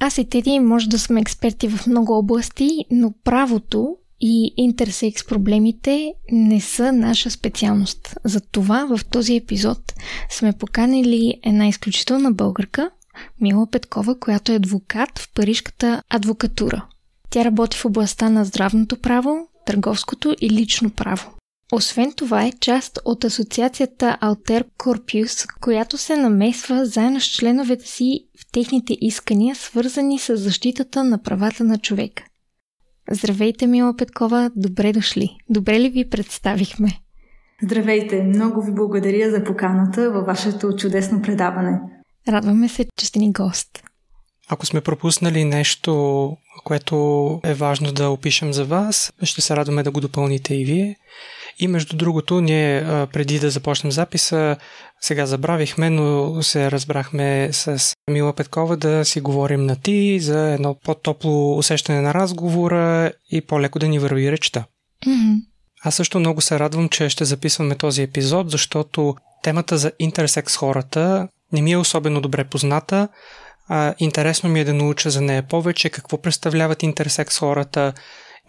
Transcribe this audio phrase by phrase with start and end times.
[0.00, 6.14] Аз и Теди може да сме експерти в много области, но правото и интерсекс проблемите
[6.32, 8.16] не са наша специалност.
[8.24, 9.94] Затова в този епизод
[10.30, 12.90] сме поканили една изключителна българка,
[13.40, 16.86] Мила Петкова, която е адвокат в Парижката адвокатура.
[17.30, 21.30] Тя работи в областта на здравното право, търговското и лично право.
[21.72, 28.26] Освен това е част от асоциацията Alter Corpus, която се намесва заедно с членовете си
[28.40, 32.24] в техните искания, свързани с защитата на правата на човека.
[33.10, 35.36] Здравейте, Мила Петкова, добре дошли.
[35.50, 36.88] Добре ли ви представихме?
[37.62, 41.80] Здравейте, много ви благодаря за поканата във вашето чудесно предаване.
[42.28, 43.82] Радваме се, че сте ни гост.
[44.48, 49.90] Ако сме пропуснали нещо, което е важно да опишем за вас, ще се радваме да
[49.90, 50.96] го допълните и вие.
[51.58, 54.56] И между другото, ние преди да започнем записа,
[55.00, 60.76] сега забравихме, но се разбрахме с Мила Петкова да си говорим на ти за едно
[60.84, 64.64] по-топло усещане на разговора и по-леко да ни върви речта.
[65.06, 65.40] Mm-hmm.
[65.84, 71.28] Аз също много се радвам, че ще записваме този епизод, защото темата за интерсекс хората
[71.52, 73.08] не ми е особено добре позната.
[73.68, 77.92] А, интересно ми е да науча за нея повече, какво представляват интерсекс хората,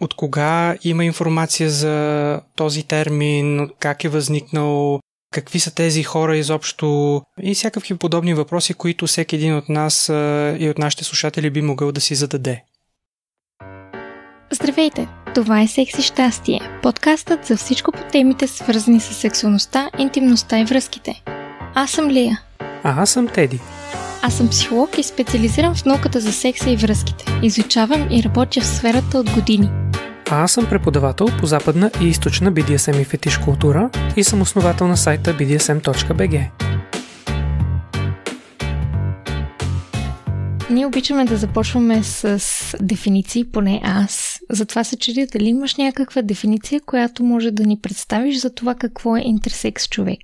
[0.00, 5.00] от кога има информация за този термин, как е възникнал,
[5.32, 10.08] какви са тези хора изобщо и всякакви подобни въпроси, които всеки един от нас
[10.58, 12.62] и от нашите слушатели би могъл да си зададе.
[14.52, 15.08] Здравейте!
[15.34, 20.64] Това е Секс и щастие, подкастът за всичко по темите свързани с сексуалността, интимността и
[20.64, 21.22] връзките.
[21.74, 22.42] Аз съм Лия.
[22.82, 23.60] А аз съм Теди.
[24.22, 27.24] Аз съм психолог и специализирам в науката за секса и връзките.
[27.42, 29.70] Изучавам и работя в сферата от години.
[30.32, 34.88] А аз съм преподавател по западна и източна BDSM и фетиш култура и съм основател
[34.88, 36.50] на сайта bdsm.bg.
[40.70, 42.42] Ние обичаме да започваме с
[42.82, 44.38] дефиниции, поне аз.
[44.50, 49.16] Затова се чудя дали имаш някаква дефиниция, която може да ни представиш за това какво
[49.16, 50.20] е интерсекс човек.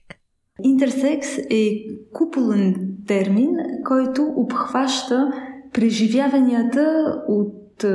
[0.64, 2.74] Интерсекс е куполен
[3.06, 3.50] термин,
[3.84, 5.28] който обхваща
[5.72, 7.88] преживяванията от е,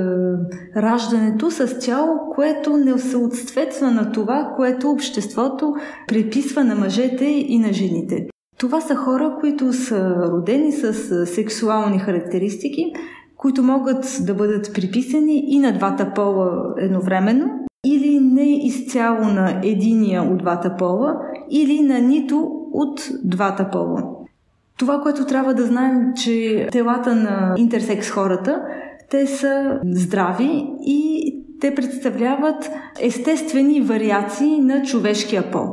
[0.77, 5.73] раждането с тяло, което не съответства на това, което обществото
[6.07, 8.27] приписва на мъжете и на жените.
[8.57, 10.93] Това са хора, които са родени с
[11.25, 12.93] сексуални характеристики,
[13.37, 20.23] които могат да бъдат приписани и на двата пола едновременно, или не изцяло на единия
[20.23, 21.15] от двата пола,
[21.49, 24.03] или на нито от двата пола.
[24.77, 28.61] Това, което трябва да знаем, че телата на интерсекс хората,
[29.11, 31.21] те са здрави и
[31.61, 35.67] те представляват естествени вариации на човешкия пол.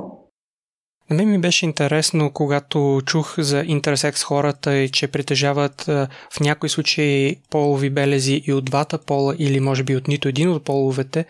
[1.11, 5.83] На мен ми беше интересно, когато чух за интерсекс хората и че притежават
[6.31, 10.51] в някои случаи полови белези и от двата пола или може би от нито един
[10.51, 11.25] от половете,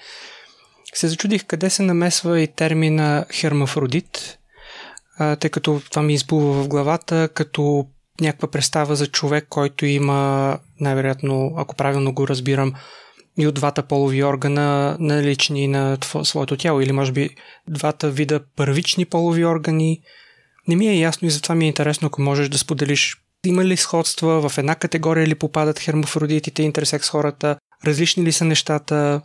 [0.94, 4.38] се зачудих къде се намесва и термина хермафродит,
[5.18, 7.86] тъй като това ми избува в главата като
[8.20, 12.72] някаква представа за човек, който има, най-вероятно, ако правилно го разбирам,
[13.38, 17.30] и от двата полови органа налични на своето тяло, или може би
[17.68, 20.00] двата вида първични полови органи.
[20.68, 23.76] Не ми е ясно и затова ми е интересно, ако можеш да споделиш има ли
[23.76, 29.20] сходства, в една категория ли попадат хермафродитите, интерсекс хората, различни ли са нещата,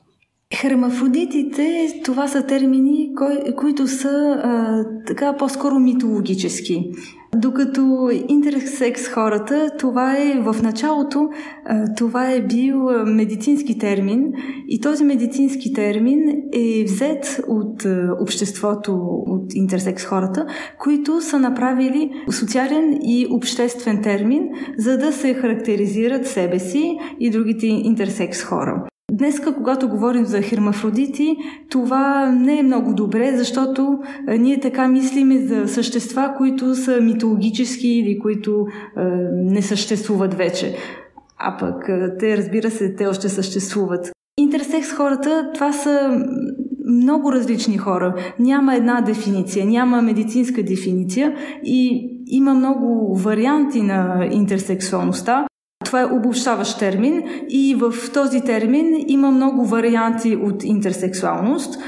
[0.55, 6.91] Хермафродитите, това са термини, кои, които са а, така по-скоро митологически.
[7.35, 11.29] Докато интерсекс хората, това е в началото,
[11.65, 14.33] а, това е бил медицински термин
[14.67, 16.19] и този медицински термин
[16.53, 18.93] е взет от а, обществото,
[19.27, 20.45] от интерсекс хората,
[20.79, 27.67] които са направили социален и обществен термин, за да се характеризират себе си и другите
[27.67, 28.83] интерсекс хора.
[29.23, 31.37] Днеска, когато говорим за хермафродити,
[31.69, 33.99] това не е много добре, защото
[34.39, 38.65] ние така мислиме за същества, които са митологически или които
[38.97, 39.01] е,
[39.33, 40.75] не съществуват вече.
[41.37, 41.89] А пък
[42.19, 44.11] те, разбира се, те още съществуват.
[44.37, 46.25] Интерсекс хората, това са
[46.85, 48.15] много различни хора.
[48.39, 55.45] Няма една дефиниция, няма медицинска дефиниция и има много варианти на интерсексуалността.
[55.85, 61.81] Това е обобщаващ термин и в този термин има много варианти от интерсексуалност.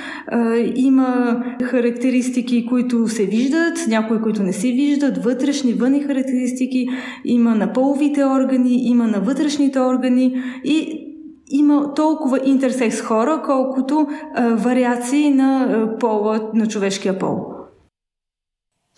[0.75, 6.88] Има характеристики, които се виждат, някои, които не се виждат, вътрешни, вънни характеристики,
[7.25, 11.01] има на половите органи, има на вътрешните органи и
[11.50, 14.07] има толкова интерсекс хора, колкото
[14.51, 17.38] вариации на пола, на човешкия пол.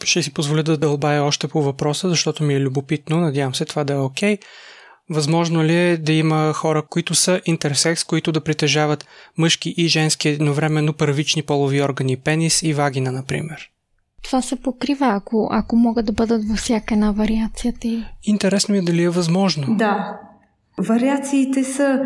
[0.03, 3.17] Ще си позволя да дълбая още по въпроса, защото ми е любопитно.
[3.17, 4.35] Надявам се това да е окей.
[4.35, 4.43] Okay.
[5.09, 9.05] Възможно ли е да има хора, които са интерсекс, които да притежават
[9.37, 13.69] мъжки и женски едновременно първични полови органи, пенис и вагина, например?
[14.23, 17.73] Това се покрива, ако, ако могат да бъдат във всяка една вариация.
[17.81, 18.13] Те...
[18.23, 19.75] Интересно ми е дали е възможно.
[19.75, 20.19] Да,
[20.81, 22.01] Вариациите са,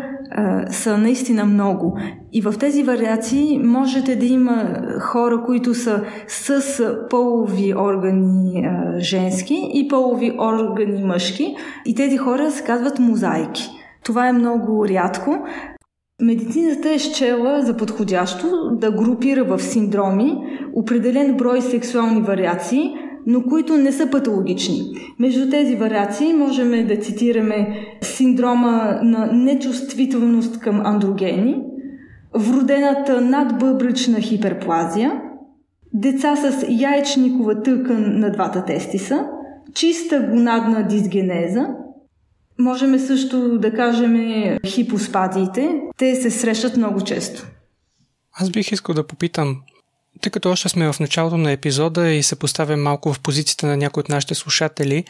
[0.70, 1.98] са наистина много.
[2.32, 6.62] И в тези вариации можете да има хора, които са с
[7.10, 11.56] полови органи женски и полови органи мъжки.
[11.86, 13.70] И тези хора се казват мозайки.
[14.04, 15.38] Това е много рядко.
[16.22, 20.36] Медицината е счела за подходящо да групира в синдроми
[20.74, 22.94] определен брой сексуални вариации–
[23.26, 24.82] но които не са патологични.
[25.18, 31.62] Между тези вариации можем да цитираме синдрома на нечувствителност към андрогени,
[32.34, 35.22] вродената надбъбръчна хиперплазия,
[35.94, 39.26] деца с яйчникова тъкан на двата тестиса,
[39.74, 41.66] чиста гонадна дисгенеза,
[42.58, 44.14] Можем също да кажем
[44.66, 45.80] хипоспадиите.
[45.96, 47.46] Те се срещат много често.
[48.32, 49.56] Аз бих искал да попитам,
[50.20, 53.76] тъй като още сме в началото на епизода и се поставям малко в позицията на
[53.76, 55.04] някои от нашите слушатели,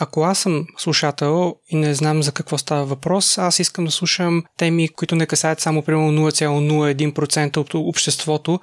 [0.00, 4.44] ако аз съм слушател и не знам за какво става въпрос, аз искам да слушам
[4.56, 8.60] теми, които не касаят само примерно 0,01% от обществото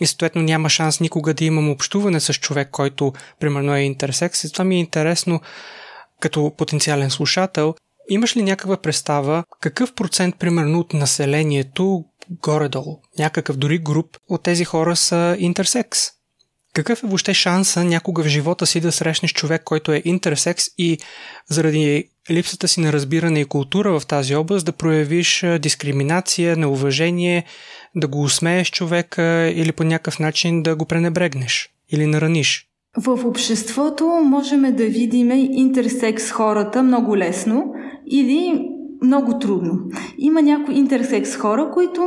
[0.00, 4.44] и съответно няма шанс никога да имам общуване с човек, който примерно е интерсекс.
[4.44, 5.40] И това ми е интересно
[6.20, 7.74] като потенциален слушател.
[8.08, 12.04] Имаш ли някаква представа какъв процент примерно от населението
[12.42, 15.98] горе-долу, някакъв дори груп от тези хора са интерсекс.
[16.74, 20.98] Какъв е въобще шанса някога в живота си да срещнеш човек, който е интерсекс и
[21.48, 27.44] заради липсата си на разбиране и култура в тази област да проявиш дискриминация, неуважение,
[27.94, 32.68] да го усмееш човека или по някакъв начин да го пренебрегнеш или нараниш?
[32.96, 37.74] В обществото можем да видим интерсекс хората много лесно
[38.06, 38.68] или
[39.02, 39.78] много трудно.
[40.18, 42.02] Има някои интерсекс хора, които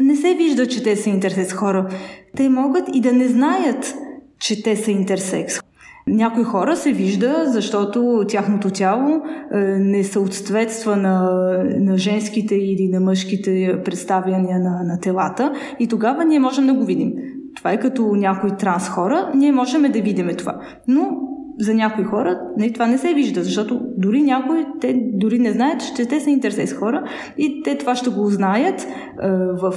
[0.00, 1.88] не се вижда, че те са интерсекс хора.
[2.36, 3.94] Те могат и да не знаят,
[4.40, 5.60] че те са интерсекс.
[6.06, 9.20] Някои хора се вижда, защото тяхното тяло
[9.54, 11.30] е, не съответства на,
[11.78, 16.84] на женските или на мъжките представяния на, на телата и тогава ние можем да го
[16.84, 17.12] видим.
[17.56, 20.60] Това е като някои транс хора, ние можем да видим това.
[20.88, 21.18] Но
[21.60, 25.96] за някои хора не, това не се вижда, защото дори някои, те дори не знаят,
[25.96, 27.04] че те са интерсекс хора
[27.38, 28.86] и те това ще го знаят е,
[29.30, 29.74] в,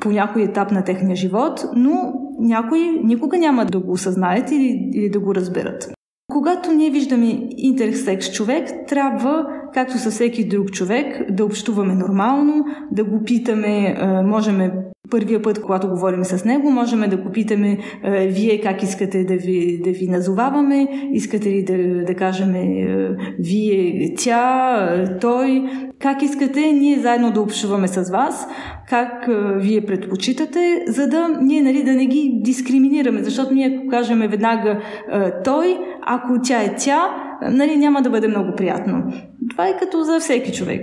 [0.00, 5.10] по някой етап на техния живот, но някои никога няма да го осъзнаят или, или
[5.10, 5.92] да го разберат.
[6.32, 13.04] Когато ние виждаме интерсекс човек, трябва, както със всеки друг човек, да общуваме нормално, да
[13.04, 14.70] го питаме, е, можем
[15.10, 19.36] първия път, когато говорим с него, можем да го питаме е, вие как искате да
[19.36, 25.62] ви, да ви назоваваме, искате ли да, да кажем е, вие, тя, е, той,
[25.98, 28.48] как искате ние заедно да общуваме с вас,
[28.88, 33.88] как е, вие предпочитате, за да ние нали, да не ги дискриминираме, защото ние ако
[33.88, 34.70] кажем веднага
[35.12, 37.08] е, той, ако тя е тя,
[37.50, 39.12] нали, няма да бъде много приятно.
[39.50, 40.80] Това е като за всеки човек.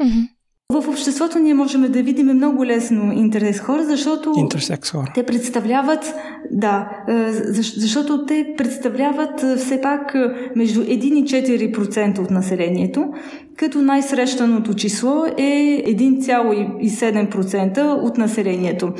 [0.00, 0.33] Mm-hmm.
[0.72, 5.12] В обществото ние можем да видим много лесно интерес хора, защото Интерсекс хора.
[5.14, 6.14] те представляват,
[6.50, 7.32] да, е,
[7.76, 10.18] защото те представляват е, все пак е,
[10.56, 13.12] между 1 и 4% от населението,
[13.56, 18.92] като най-срещаното число е 1,7% от населението.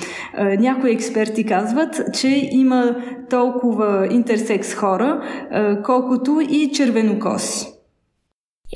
[0.59, 2.97] Някои експерти казват, че има
[3.31, 5.21] толкова интерсекс хора,
[5.85, 7.74] колкото и червенокоси.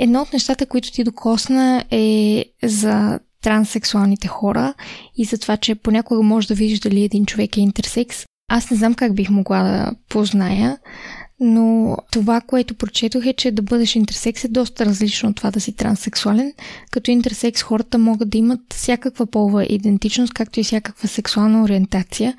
[0.01, 4.75] Едно от нещата, които ти докосна е за транссексуалните хора
[5.17, 8.25] и за това, че понякога може да видиш дали един човек е интерсекс.
[8.51, 10.79] Аз не знам как бих могла да позная,
[11.41, 15.61] но това, което прочетох е, че да бъдеш интерсекс е доста различно от това да
[15.61, 16.53] си транссексуален.
[16.91, 22.35] Като интерсекс хората могат да имат всякаква полова идентичност, както и всякаква сексуална ориентация.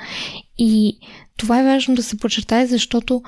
[0.57, 0.97] И
[1.37, 3.21] това е важно да се подчертае, защото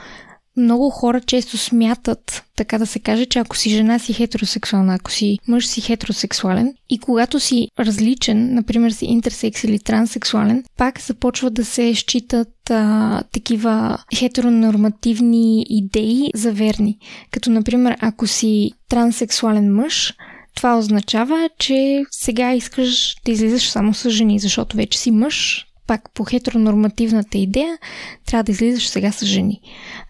[0.58, 5.12] много хора често смятат, така да се каже, че ако си жена си хетеросексуална, ако
[5.12, 11.50] си мъж си хетеросексуален и когато си различен, например си интерсекс или транссексуален, пак започва
[11.50, 16.98] да се считат а, такива хетеронормативни идеи за верни.
[17.32, 20.14] Като например, ако си транссексуален мъж,
[20.56, 26.14] това означава, че сега искаш да излизаш само с жени, защото вече си мъж, пак
[26.14, 27.78] по хетеронормативната идея,
[28.26, 29.62] трябва да излизаш сега с жени.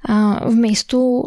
[0.04, 1.24] А, вместо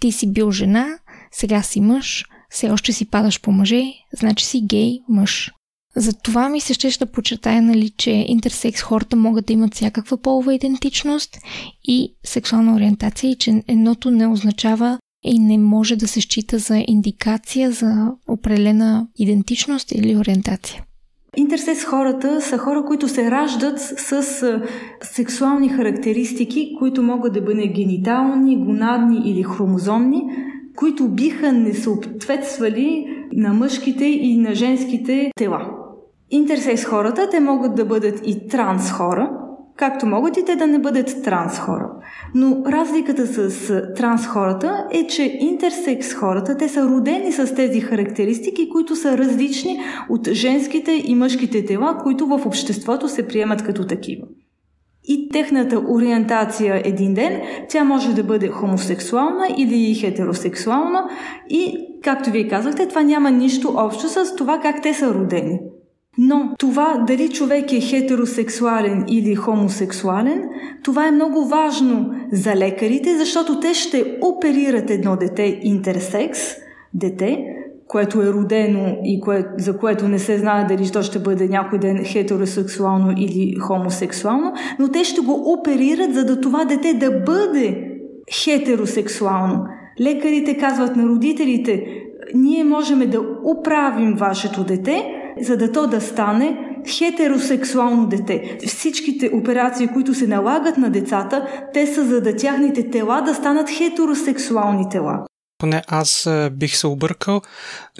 [0.00, 0.98] ти си бил жена,
[1.32, 5.52] сега си мъж, все още си падаш по мъже, значи си гей мъж.
[5.96, 10.54] Затова ми се ще да почетая, нали, че интерсекс хората могат да имат всякаква полова
[10.54, 11.38] идентичност
[11.84, 16.84] и сексуална ориентация и че едното не означава и не може да се счита за
[16.86, 20.84] индикация за определена идентичност или ориентация.
[21.36, 24.22] Интерсекс хората са хора, които се раждат с
[25.02, 30.22] сексуални характеристики, които могат да бъдат генитални, гонадни или хромозомни,
[30.76, 35.70] които биха не съответствали на мъжките и на женските тела.
[36.30, 39.30] Интерсекс хората, те могат да бъдат и транс хора,
[39.76, 41.90] както могат и те да не бъдат транс хора.
[42.34, 48.68] Но разликата с транс хората е, че интерсекс хората, те са родени с тези характеристики,
[48.68, 54.26] които са различни от женските и мъжките тела, които в обществото се приемат като такива.
[55.04, 61.08] И техната ориентация един ден, тя може да бъде хомосексуална или хетеросексуална
[61.48, 65.60] и, както вие казахте, това няма нищо общо с това как те са родени.
[66.18, 70.42] Но това дали човек е хетеросексуален или хомосексуален,
[70.82, 76.40] това е много важно за лекарите, защото те ще оперират едно дете интерсекс,
[76.94, 77.44] дете,
[77.88, 81.78] което е родено и кое, за което не се знае дали то ще бъде някой
[81.78, 87.90] ден хетеросексуално или хомосексуално, но те ще го оперират, за да това дете да бъде
[88.44, 89.64] хетеросексуално.
[90.00, 91.86] Лекарите казват на родителите,
[92.34, 98.58] ние можем да оправим вашето дете, за да то да стане хетеросексуално дете.
[98.66, 103.70] Всичките операции, които се налагат на децата, те са за да тяхните тела да станат
[103.70, 105.24] хетеросексуални тела
[105.58, 107.42] поне аз бих се объркал.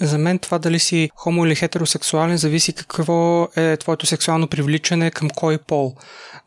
[0.00, 5.30] За мен това дали си хомо или хетеросексуален зависи какво е твоето сексуално привличане към
[5.30, 5.94] кой пол.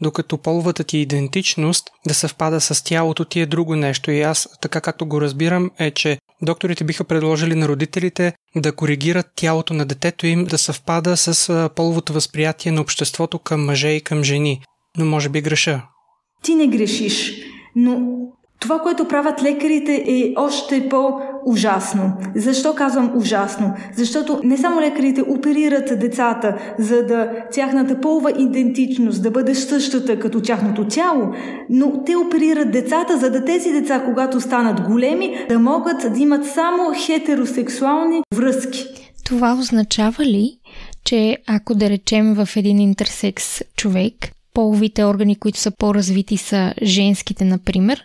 [0.01, 4.11] Докато половата ти идентичност да съвпада с тялото ти е друго нещо.
[4.11, 9.25] И аз, така както го разбирам, е, че докторите биха предложили на родителите да коригират
[9.35, 14.23] тялото на детето им да съвпада с половото възприятие на обществото към мъже и към
[14.23, 14.61] жени.
[14.97, 15.81] Но може би греша.
[16.43, 17.33] Ти не грешиш,
[17.75, 18.17] но
[18.59, 22.13] това, което правят лекарите е още по-ужасно.
[22.35, 23.73] Защо казвам ужасно?
[23.95, 30.41] Защото не само лекарите оперират децата, за да тяхната полова идентичност да бъде същата като
[30.41, 31.31] тяхното тяло,
[31.69, 36.45] но те оперират децата, за да тези деца, когато станат големи, да могат да имат
[36.45, 38.85] само хетеросексуални връзки.
[39.25, 40.57] Това означава ли,
[41.03, 44.13] че ако да речем в един интерсекс човек
[44.57, 48.03] половите органи, които са по-развити са женските, например,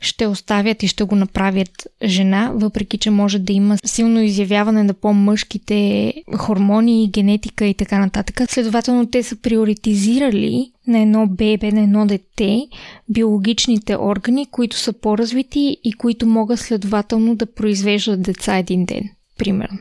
[0.00, 4.94] ще оставят и ще го направят жена, въпреки че може да има силно изявяване на
[4.94, 8.50] по-мъжките хормони, генетика и така нататък.
[8.50, 12.66] Следователно, те са приоритизирали на едно бебе, на едно дете,
[13.08, 19.78] биологичните органи, които са по-развити и които могат следователно да произвеждат деца един ден, примерно.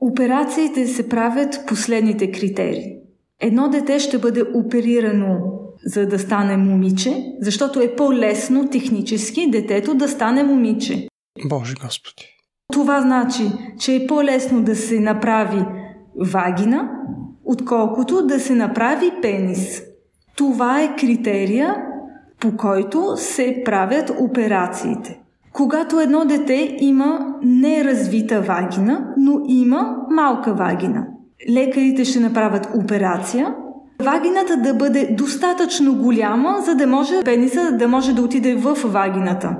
[0.00, 3.03] Операциите се правят последните критерии
[3.46, 5.38] едно дете ще бъде оперирано
[5.86, 11.08] за да стане момиче, защото е по-лесно технически детето да стане момиче.
[11.48, 12.24] Боже Господи!
[12.72, 13.42] Това значи,
[13.80, 15.64] че е по-лесно да се направи
[16.20, 16.90] вагина,
[17.44, 19.82] отколкото да се направи пенис.
[20.36, 21.76] Това е критерия,
[22.40, 25.20] по който се правят операциите.
[25.52, 31.06] Когато едно дете има неразвита вагина, но има малка вагина
[31.50, 33.54] лекарите ще направят операция,
[34.02, 39.56] вагината да бъде достатъчно голяма, за да може пениса да може да отиде в вагината.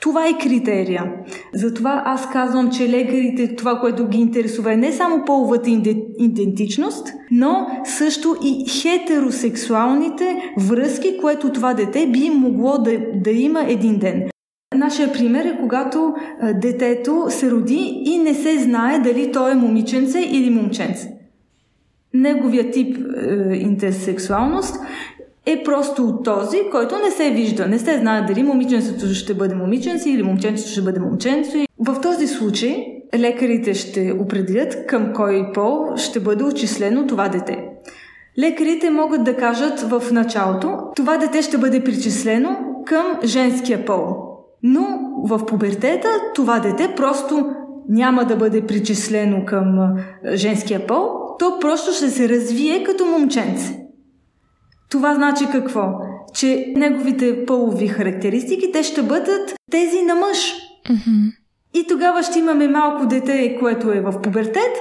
[0.00, 1.12] Това е критерия.
[1.54, 5.70] Затова аз казвам, че лекарите това, което ги интересува е не само половата
[6.18, 13.98] идентичност, но също и хетеросексуалните връзки, което това дете би могло да, да има един
[13.98, 14.22] ден.
[14.74, 16.14] Нашия пример е когато
[16.54, 21.19] детето се роди и не се знае дали то е момиченце или момченце
[22.14, 24.76] неговия тип е, интерсексуалност
[25.46, 27.66] е просто от този, който не се вижда.
[27.66, 31.66] Не се знае дали момиченцето ще бъде момиченце или момченцето ще бъде момченце.
[31.78, 32.86] В този случай
[33.18, 37.64] лекарите ще определят към кой пол ще бъде отчислено това дете.
[38.38, 44.16] Лекарите могат да кажат в началото, това дете ще бъде причислено към женския пол.
[44.62, 47.46] Но в пубертета това дете просто
[47.88, 49.94] няма да бъде причислено към
[50.34, 53.80] женския пол, то просто ще се развие като момченце.
[54.90, 55.82] Това значи какво?
[56.34, 60.54] Че неговите полови характеристики, те ще бъдат тези на мъж.
[60.90, 61.32] Mm-hmm.
[61.74, 64.72] И тогава ще имаме малко дете, което е в пубертет,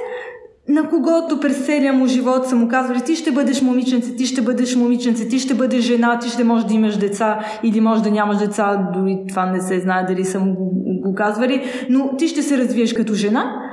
[0.67, 4.41] на когото през целия му живот са му казвали ти ще бъдеш момиченце, ти ще
[4.41, 8.11] бъдеш момиченце, ти ще бъдеш жена, ти ще можеш да имаш деца или може да
[8.11, 10.71] нямаш деца, дори това не се знае дали са му го,
[11.09, 13.68] го казвали, но ти ще се развиеш като жена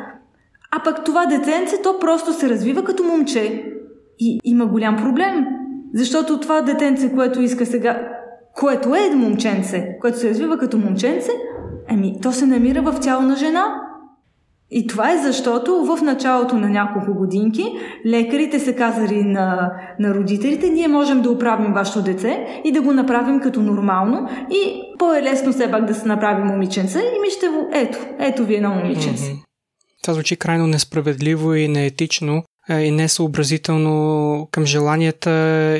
[0.76, 3.72] а пък това детенце, то просто се развива като момче.
[4.18, 5.46] И има голям проблем.
[5.94, 8.08] Защото това детенце, което иска сега,
[8.54, 11.30] което е момченце, което се развива като момченце,
[11.88, 13.82] Ами, то се намира в тяло на жена.
[14.70, 17.64] И това е защото в началото на няколко годинки
[18.06, 22.92] лекарите са казали на, на родителите, ние можем да оправим вашето дете и да го
[22.92, 27.98] направим като нормално и по-е-лесно все пак да се направи момиченце и ми ще ето,
[28.18, 29.24] ето ви едно момиченце.
[29.24, 29.42] Mm-hmm.
[30.06, 35.30] Това звучи крайно несправедливо и неетично и несъобразително към желанията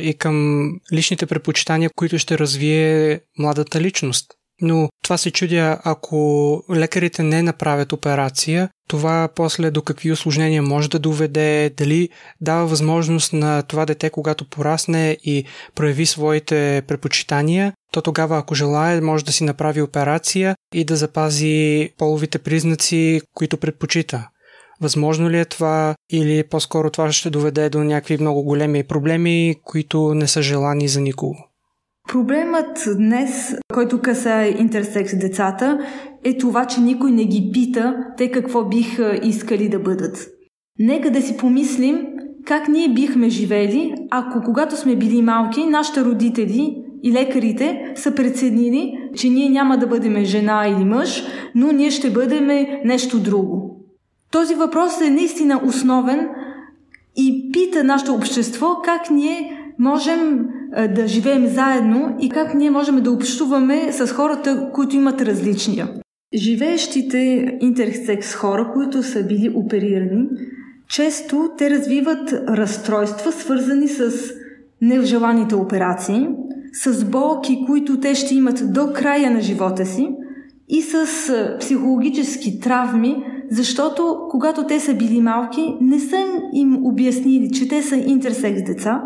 [0.02, 4.26] и към личните предпочитания, които ще развие младата личност.
[4.60, 10.90] Но това се чудя, ако лекарите не направят операция, това после до какви осложнения може
[10.90, 12.08] да доведе, дали
[12.40, 15.44] дава възможност на това дете, когато порасне и
[15.74, 21.90] прояви своите предпочитания, то тогава, ако желая, може да си направи операция и да запази
[21.98, 24.28] половите признаци, които предпочита.
[24.80, 30.14] Възможно ли е това или по-скоро това ще доведе до някакви много големи проблеми, които
[30.14, 31.36] не са желани за никого?
[32.08, 35.78] Проблемът днес, който каса интерсекс децата,
[36.24, 40.28] е това, че никой не ги пита те какво биха искали да бъдат.
[40.78, 42.06] Нека да си помислим
[42.44, 48.98] как ние бихме живели, ако когато сме били малки, нашите родители и лекарите са преценили,
[49.14, 52.46] че ние няма да бъдем жена или мъж, но ние ще бъдем
[52.84, 53.80] нещо друго.
[54.30, 56.28] Този въпрос е наистина основен
[57.16, 63.10] и пита нашето общество как ние можем да живеем заедно и как ние можем да
[63.10, 65.88] общуваме с хората, които имат различния.
[66.34, 70.28] Живеещите интерсекс хора, които са били оперирани,
[70.88, 74.10] често те развиват разстройства, свързани с
[74.80, 76.28] невжеланите операции,
[76.72, 80.08] с болки, които те ще имат до края на живота си
[80.68, 81.06] и с
[81.60, 83.16] психологически травми,
[83.50, 86.16] защото когато те са били малки, не са
[86.52, 89.02] им обяснили, че те са интерсекс деца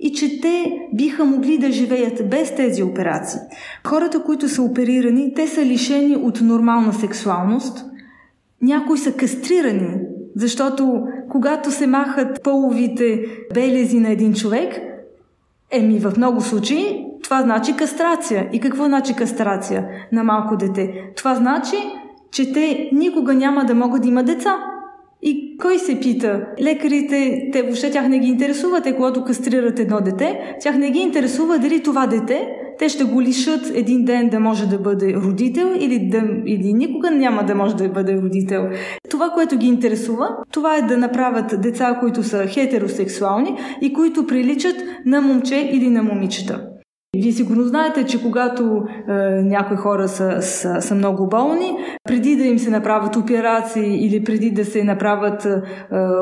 [0.00, 3.40] и че те биха могли да живеят без тези операции.
[3.86, 7.84] Хората, които са оперирани, те са лишени от нормална сексуалност.
[8.62, 10.00] Някои са кастрирани,
[10.36, 13.24] защото когато се махат половите
[13.54, 14.80] белези на един човек,
[15.70, 18.48] еми в много случаи това значи кастрация.
[18.52, 21.12] И какво значи кастрация на малко дете?
[21.16, 21.76] Това значи,
[22.30, 24.56] че те никога няма да могат да имат деца.
[25.62, 26.40] Кой се пита?
[26.62, 30.98] Лекарите, те въобще тях не ги интересува, те когато кастрират едно дете, тях не ги
[30.98, 35.68] интересува дали това дете, те ще го лишат един ден да може да бъде родител
[35.78, 38.68] или, да, или никога няма да може да бъде родител.
[39.10, 44.76] Това, което ги интересува, това е да направят деца, които са хетеросексуални и които приличат
[45.06, 46.67] на момче или на момичета.
[47.16, 52.44] Вие сигурно знаете, че когато е, някои хора са, са, са много болни, преди да
[52.44, 55.60] им се направят операции или преди да се направят е,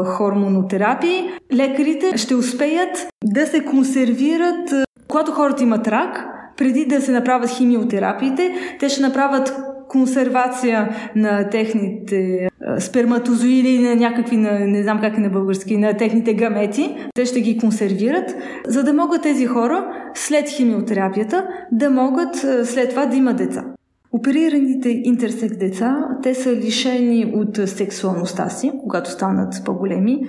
[0.05, 4.72] хормонотерапии, лекарите ще успеят да се консервират.
[4.72, 9.57] Е, когато хората имат рак, преди да се направят химиотерапиите, те ще направят
[9.88, 16.35] консервация на техните сперматозоиди на някакви, на, не знам как е на български, на техните
[16.35, 16.96] гамети.
[17.14, 23.07] Те ще ги консервират, за да могат тези хора след химиотерапията да могат след това
[23.07, 23.64] да имат деца.
[24.12, 30.20] Оперираните интерсекс деца, те са лишени от сексуалността си, когато станат по-големи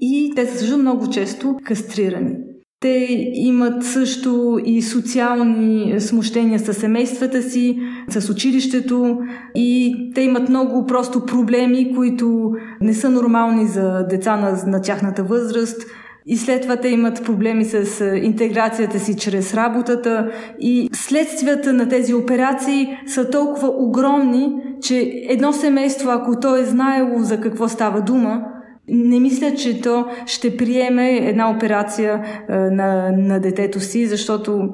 [0.00, 2.36] и те са също много често кастрирани.
[2.84, 9.18] Те имат също и социални смущения с семействата си, с училището
[9.54, 15.22] и те имат много просто проблеми, които не са нормални за деца на, на тяхната
[15.22, 15.82] възраст.
[16.26, 22.14] И след това те имат проблеми с интеграцията си чрез работата и следствията на тези
[22.14, 28.42] операции са толкова огромни, че едно семейство, ако то е знаело за какво става дума,
[28.88, 34.68] не мисля, че то ще приеме една операция на, на детето си, защото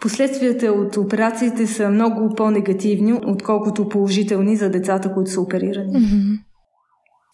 [0.00, 5.92] последствията от операциите са много по-негативни, отколкото положителни за децата, които са оперирани.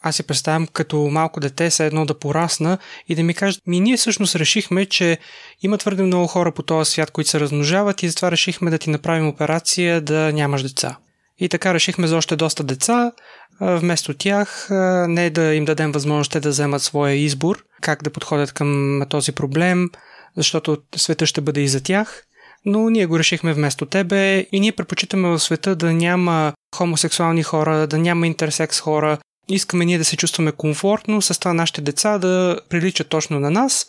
[0.05, 3.81] Аз си представям като малко дете се едно да порасна и да ми кажат, ми
[3.81, 5.19] ние всъщност решихме, че
[5.63, 8.91] има твърде много хора по този свят, които се размножават и затова решихме да ти
[8.91, 10.97] направим операция да нямаш деца.
[11.43, 13.13] И така решихме за още доста деца,
[13.61, 14.67] вместо тях
[15.09, 19.89] не да им дадем възможност да вземат своя избор, как да подходят към този проблем,
[20.37, 22.23] защото света ще бъде и за тях,
[22.65, 27.87] но ние го решихме вместо тебе и ние предпочитаме в света да няма хомосексуални хора,
[27.87, 29.19] да няма интерсекс хора.
[29.49, 33.87] Искаме ние да се чувстваме комфортно, с това нашите деца да приличат точно на нас,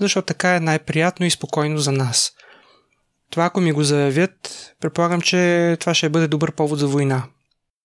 [0.00, 2.32] защото така е най-приятно и спокойно за нас.
[3.30, 4.38] Това ако ми го заявят,
[4.80, 7.22] предполагам, че това ще бъде добър повод за война.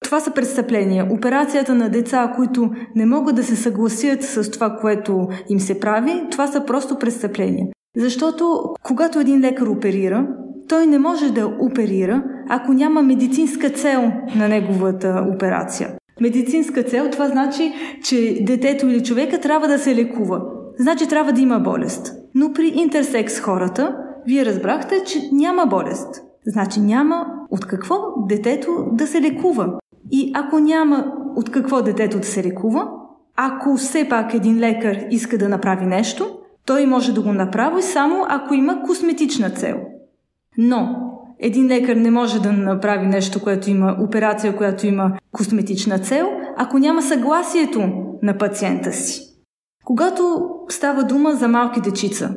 [0.04, 1.08] Това са престъпления.
[1.12, 6.23] Операцията на деца, които не могат да се съгласят с това, което им се прави,
[6.32, 7.67] това са просто престъпления.
[7.97, 10.27] Защото когато един лекар оперира,
[10.69, 15.89] той не може да оперира, ако няма медицинска цел на неговата операция.
[16.21, 17.73] Медицинска цел това значи,
[18.04, 20.41] че детето или човека трябва да се лекува.
[20.80, 22.13] Значи трябва да има болест.
[22.36, 26.23] Но при интерсекс хората, вие разбрахте, че няма болест.
[26.45, 27.95] Значи няма от какво
[28.27, 29.73] детето да се лекува.
[30.12, 32.88] И ако няма от какво детето да се лекува,
[33.36, 38.25] ако все пак един лекар иска да направи нещо, той може да го направи само
[38.29, 39.77] ако има косметична цел.
[40.57, 40.95] Но
[41.39, 46.79] един лекар не може да направи нещо, което има операция, която има косметична цел, ако
[46.79, 47.81] няма съгласието
[48.23, 49.21] на пациента си.
[49.84, 52.36] Когато става дума за малки дечица,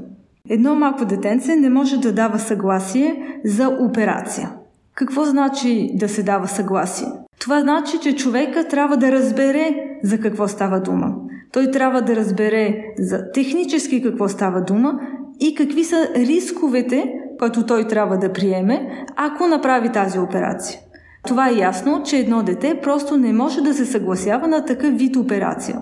[0.48, 4.52] едно малко детенце не може да дава съгласие за операция.
[4.94, 7.08] Какво значи да се дава съгласие?
[7.40, 11.14] Това значи, че човека трябва да разбере за какво става дума.
[11.52, 15.00] Той трябва да разбере за технически какво става дума
[15.40, 20.80] и какви са рисковете, които той трябва да приеме, ако направи тази операция.
[21.26, 25.16] Това е ясно, че едно дете просто не може да се съгласява на такъв вид
[25.16, 25.80] операция.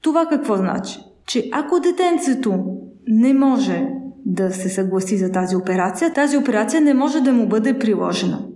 [0.00, 0.98] Това какво значи?
[1.26, 2.64] Че ако детенцето
[3.08, 3.88] не може
[4.26, 8.46] да се съгласи за тази операция, тази операция не може да му бъде приложена.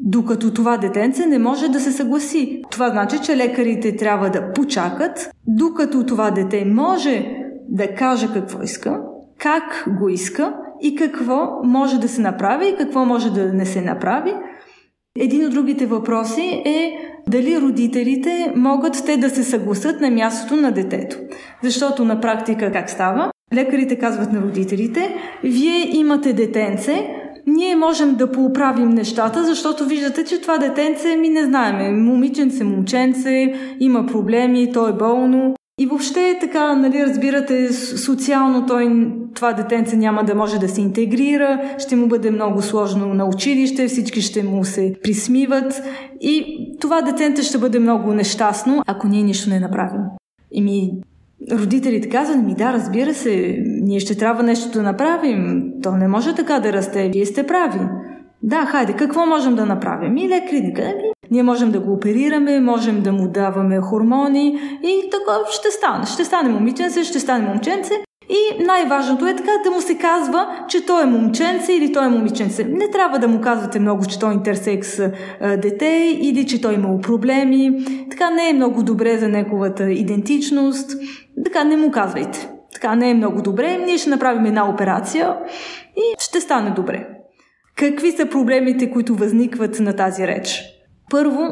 [0.00, 2.62] Докато това детенце не може да се съгласи.
[2.70, 7.26] Това значи, че лекарите трябва да почакат, докато това дете може
[7.68, 9.00] да каже какво иска,
[9.38, 13.80] как го иска и какво може да се направи и какво може да не се
[13.80, 14.34] направи.
[15.18, 16.92] Един от другите въпроси е
[17.28, 21.16] дали родителите могат те да се съгласат на мястото на детето.
[21.62, 23.31] Защото на практика как става?
[23.54, 27.06] Лекарите казват на родителите, вие имате детенце,
[27.46, 31.90] ние можем да поуправим нещата, защото виждате, че това детенце ми не знаеме.
[31.90, 35.54] Момиченце, момченце, има проблеми, то е болно.
[35.80, 41.60] И въобще така, нали, разбирате, социално той, това детенце няма да може да се интегрира,
[41.78, 45.82] ще му бъде много сложно на училище, всички ще му се присмиват
[46.20, 46.44] и
[46.80, 50.02] това детенце ще бъде много нещастно, ако ние нищо не направим.
[50.52, 50.90] И ми
[51.52, 55.64] родителите казват, ми да, разбира се, ние ще трябва нещо да направим.
[55.82, 57.80] То не може така да расте, вие сте прави.
[58.42, 60.16] Да, хайде, какво можем да направим?
[60.16, 60.94] И лекарите казват,
[61.30, 66.06] ние можем да го оперираме, можем да му даваме хормони и така ще стане.
[66.06, 67.94] Ще стане момиченце, ще стане момченце.
[68.28, 72.08] И най-важното е така да му се казва, че той е момченце или той е
[72.08, 72.64] момиченце.
[72.64, 74.96] Не трябва да му казвате много, че той е интерсекс
[75.62, 77.84] дете или че той имал проблеми.
[78.10, 80.90] Така не е много добре за неговата идентичност.
[81.44, 82.48] Така не му казвайте.
[82.72, 83.76] Така не е много добре.
[83.76, 85.36] Ние ще направим една операция
[85.96, 87.08] и ще стане добре.
[87.76, 90.62] Какви са проблемите, които възникват на тази реч?
[91.10, 91.48] Първо,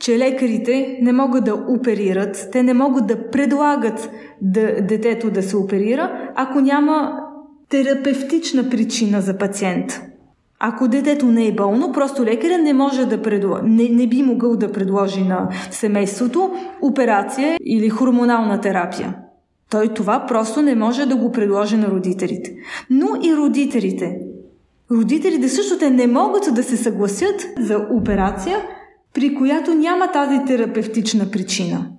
[0.00, 4.10] че лекарите не могат да оперират, те не могат да предлагат
[4.42, 7.20] да, детето да се оперира, ако няма
[7.68, 10.00] терапевтична причина за пациент.
[10.60, 14.56] Ако детето не е болно, просто лекаря не може да предложи, не, не би могъл
[14.56, 16.52] да предложи на семейството
[16.82, 19.16] операция или хормонална терапия.
[19.70, 22.54] Той това просто не може да го предложи на родителите.
[22.90, 24.18] Но и родителите.
[24.90, 28.58] Родителите също те не могат да се съгласят за операция,
[29.14, 31.90] при която няма тази терапевтична причина.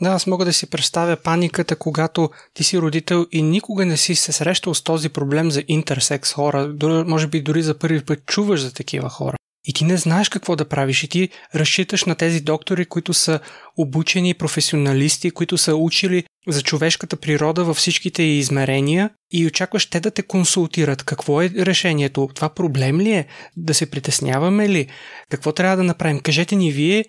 [0.00, 4.14] Да, аз мога да си представя паниката, когато ти си родител и никога не си
[4.14, 6.74] се срещал с този проблем за интерсекс хора.
[7.06, 9.36] Може би дори за първи път чуваш за такива хора.
[9.66, 13.40] И ти не знаеш какво да правиш и ти разчиташ на тези доктори, които са
[13.76, 20.10] обучени професионалисти, които са учили за човешката природа във всичките измерения и очакваш те да
[20.10, 21.02] те консултират.
[21.02, 22.28] Какво е решението?
[22.34, 23.26] Това проблем ли е?
[23.56, 24.86] Да се притесняваме ли?
[25.30, 26.20] Какво трябва да направим?
[26.20, 27.04] Кажете ни вие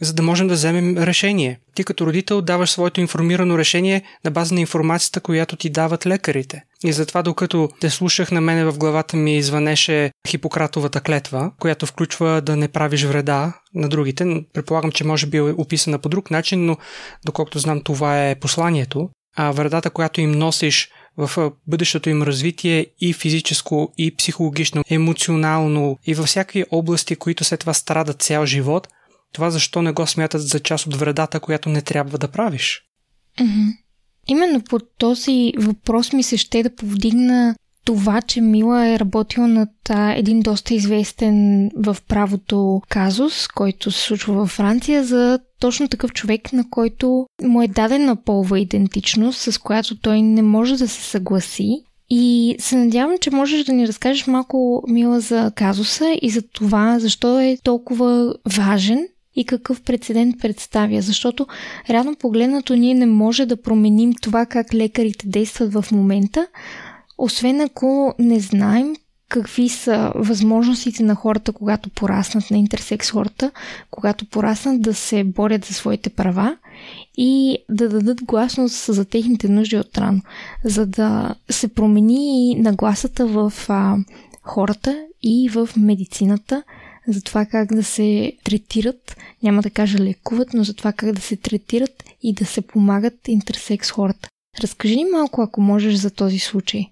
[0.00, 1.60] за да можем да вземем решение.
[1.74, 6.62] Ти като родител даваш своето информирано решение на база на информацията, която ти дават лекарите.
[6.84, 12.40] И затова, докато те слушах на мене в главата ми звънеше Хипократовата клетва, която включва
[12.40, 14.44] да не правиш вреда на другите.
[14.52, 16.76] Предполагам, че може би е описана по друг начин, но
[17.24, 19.10] доколкото знам, това е посланието.
[19.36, 26.14] А вредата, която им носиш в бъдещото им развитие и физическо, и психологично, емоционално, и
[26.14, 28.88] във всякакви области, които след това страдат цял живот–
[29.34, 32.82] това защо не го смятат за част от вредата, която не трябва да правиш?
[33.38, 33.76] Mm-hmm.
[34.26, 39.70] Именно по този въпрос ми се ще да повдигна това, че Мила е работила над
[39.90, 46.52] един доста известен в правото казус, който се случва във Франция, за точно такъв човек,
[46.52, 51.82] на който му е дадена полова идентичност, с която той не може да се съгласи.
[52.10, 56.98] И се надявам, че можеш да ни разкажеш малко, Мила, за казуса и за това,
[56.98, 61.46] защо е толкова важен и какъв прецедент представя, защото
[61.90, 66.46] реално погледнато ние не може да променим това как лекарите действат в момента,
[67.18, 68.94] освен ако не знаем
[69.28, 73.50] какви са възможностите на хората, когато пораснат, на интерсекс хората,
[73.90, 76.56] когато пораснат да се борят за своите права
[77.16, 80.20] и да дадат гласност за техните нужди от рано,
[80.64, 83.96] за да се промени нагласата в а,
[84.42, 86.62] хората и в медицината,
[87.08, 91.20] за това как да се третират, няма да кажа лекуват, но за това как да
[91.20, 94.28] се третират и да се помагат интерсекс хората.
[94.62, 96.86] Разкажи ни малко, ако можеш, за този случай.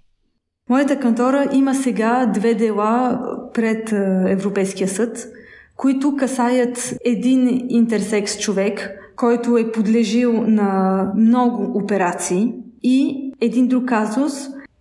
[0.68, 3.20] Моята кантора има сега две дела
[3.54, 3.92] пред
[4.28, 5.28] Европейския съд,
[5.76, 14.32] които касаят един интерсекс човек, който е подлежил на много операции и един друг казус,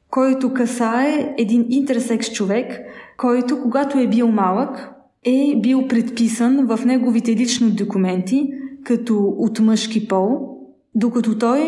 [0.09, 2.79] който касае един интерсекс човек,
[3.17, 4.90] който когато е бил малък,
[5.25, 8.49] е бил предписан в неговите лични документи
[8.83, 10.57] като от мъжки пол,
[10.95, 11.61] докато той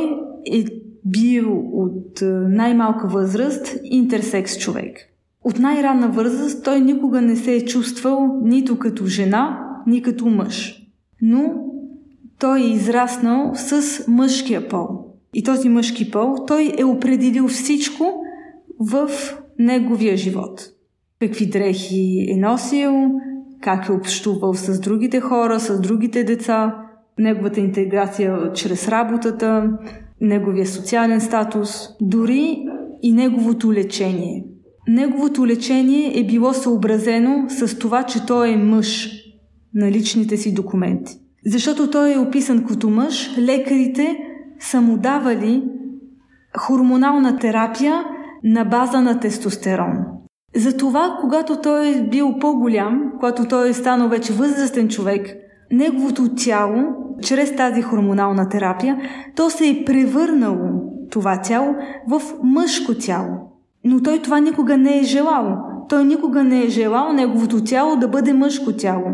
[0.53, 0.65] е
[1.05, 4.97] бил от е, най-малка възраст интерсекс човек.
[5.43, 10.87] От най-ранна възраст той никога не се е чувствал нито като жена, ни като мъж.
[11.21, 11.53] Но
[12.39, 14.87] той е израснал с мъжкия пол.
[15.33, 18.23] И този мъжки пол, той е определил всичко
[18.79, 19.09] в
[19.59, 20.61] неговия живот.
[21.19, 22.91] Какви дрехи е носил,
[23.63, 26.75] как е общувал с другите хора, с другите деца,
[27.19, 29.71] неговата интеграция чрез работата,
[30.21, 31.69] неговия социален статус,
[32.01, 32.65] дори
[33.01, 34.45] и неговото лечение.
[34.87, 39.11] Неговото лечение е било съобразено с това, че той е мъж
[39.73, 41.13] на личните си документи.
[41.45, 44.17] Защото той е описан като мъж, лекарите
[44.59, 45.63] са му давали
[46.57, 48.03] хормонална терапия
[48.43, 49.97] на база на тестостерон.
[50.55, 55.35] Затова, когато той е бил по-голям, когато той е станал вече възрастен човек,
[55.71, 56.83] неговото тяло,
[57.21, 58.97] чрез тази хормонална терапия,
[59.35, 61.75] то се е превърнало това тяло
[62.07, 63.29] в мъжко тяло.
[63.83, 65.57] Но той това никога не е желал.
[65.89, 69.05] Той никога не е желал неговото тяло да бъде мъжко тяло.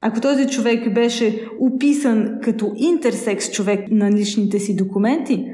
[0.00, 5.46] Ако този човек беше описан като интерсекс човек на личните си документи,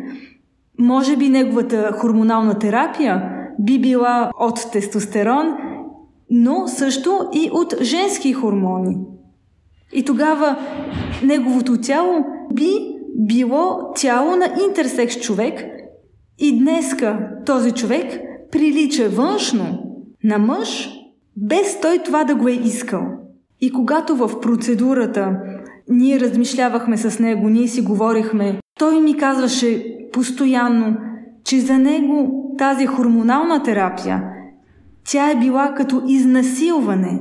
[0.79, 5.47] може би неговата хормонална терапия би била от тестостерон,
[6.31, 8.97] но също и от женски хормони.
[9.93, 10.57] И тогава
[11.23, 15.65] неговото тяло би било тяло на интерсекс човек
[16.39, 18.21] и днеска този човек
[18.53, 19.79] прилича външно
[20.25, 20.91] на мъж,
[21.37, 23.03] без той това да го е искал.
[23.61, 25.37] И когато в процедурата
[25.89, 30.97] ние размишлявахме с него, ние си говорихме, той ми казваше постоянно,
[31.45, 34.23] че за него тази хормонална терапия,
[35.05, 37.21] тя е била като изнасилване.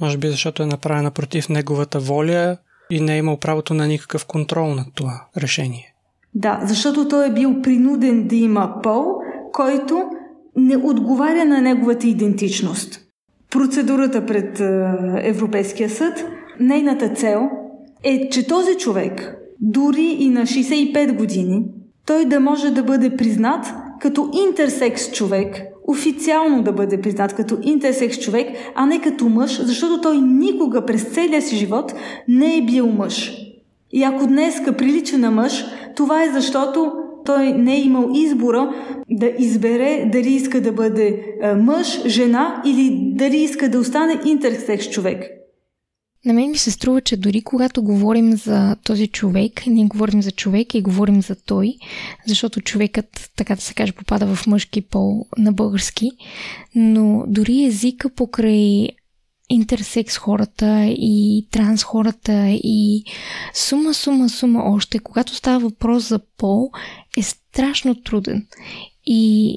[0.00, 2.56] Може би защото е направена против неговата воля
[2.90, 5.94] и не е имал правото на никакъв контрол над това решение.
[6.34, 9.04] Да, защото той е бил принуден да има пол,
[9.52, 10.02] който
[10.56, 13.00] не отговаря на неговата идентичност.
[13.50, 14.64] Процедурата пред е,
[15.28, 16.24] Европейския съд,
[16.60, 17.48] нейната цел
[18.02, 21.64] е, че този човек, дори и на 65 години,
[22.06, 23.66] той да може да бъде признат
[24.00, 30.00] като интерсекс човек, официално да бъде признат като интерсекс човек, а не като мъж, защото
[30.00, 31.94] той никога през целия си живот
[32.28, 33.36] не е бил мъж.
[33.92, 35.64] И ако днеска прилича на мъж,
[35.96, 36.92] това е защото
[37.24, 38.74] той не е имал избора
[39.10, 41.24] да избере дали иска да бъде
[41.56, 45.39] мъж, жена или дали иска да остане интерсекс човек.
[46.24, 50.30] На мен ми се струва, че дори когато говорим за този човек, ние говорим за
[50.30, 51.74] човек и говорим за той,
[52.26, 56.10] защото човекът, така да се каже, попада в мъжки пол на български,
[56.74, 58.88] но дори езика покрай
[59.50, 63.04] интерсекс хората и транс хората и
[63.54, 66.70] сума, сума, сума още, когато става въпрос за пол,
[67.16, 68.46] е страшно труден.
[69.06, 69.54] И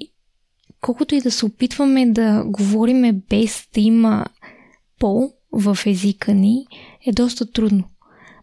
[0.82, 4.26] колкото и да се опитваме да говориме без да има
[5.00, 6.66] пол, в езика ни
[7.06, 7.84] е доста трудно.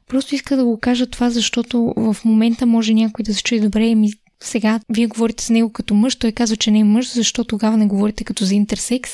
[0.09, 3.95] Просто иска да го кажа това, защото в момента може някой да се чуе добре,
[3.95, 4.11] ми
[4.43, 7.77] сега вие говорите с него като мъж, той казва, че не е мъж, защо тогава
[7.77, 9.11] не говорите като за интерсекс?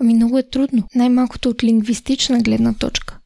[0.00, 0.82] Ами много е трудно.
[0.94, 3.18] Най-малкото от лингвистична гледна точка.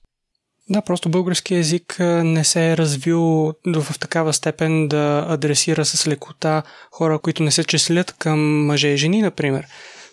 [0.70, 3.20] Да, просто български язик не се е развил
[3.66, 8.96] в такава степен да адресира с лекота хора, които не се числят към мъже и
[8.96, 9.66] жени, например.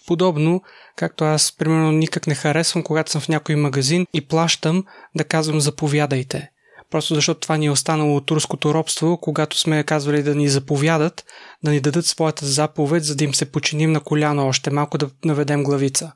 [0.07, 0.61] Подобно,
[0.95, 4.83] както аз, примерно, никак не харесвам, когато съм в някой магазин и плащам
[5.15, 6.49] да казвам заповядайте.
[6.91, 11.25] Просто защото това ни е останало от турското робство, когато сме казвали да ни заповядат,
[11.63, 15.09] да ни дадат своята заповед, за да им се починим на коляно още малко да
[15.25, 16.11] наведем главица.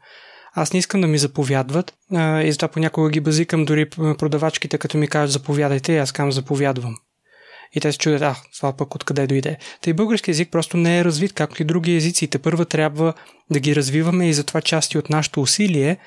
[0.53, 1.93] Аз не искам да ми заповядват
[2.43, 6.95] и затова понякога ги базикам дори продавачките, като ми кажат заповядайте, аз казвам заповядвам.
[7.75, 9.57] И те се чудят, а, това пък откъде дойде.
[9.81, 12.27] Тъй български язик просто не е развит, както и други езици.
[12.27, 13.13] Те първа трябва
[13.51, 15.97] да ги развиваме и затова части от нашето усилие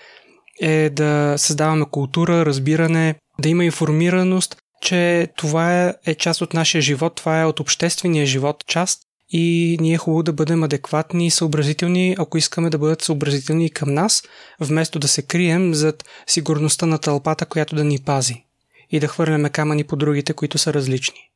[0.60, 7.14] е да създаваме култура, разбиране, да има информираност, че това е, част от нашия живот,
[7.14, 12.16] това е от обществения живот част и ние е хубаво да бъдем адекватни и съобразителни,
[12.18, 14.22] ако искаме да бъдат съобразителни към нас,
[14.60, 18.44] вместо да се крием зад сигурността на тълпата, която да ни пази
[18.90, 21.31] и да хвърляме камъни по другите, които са различни.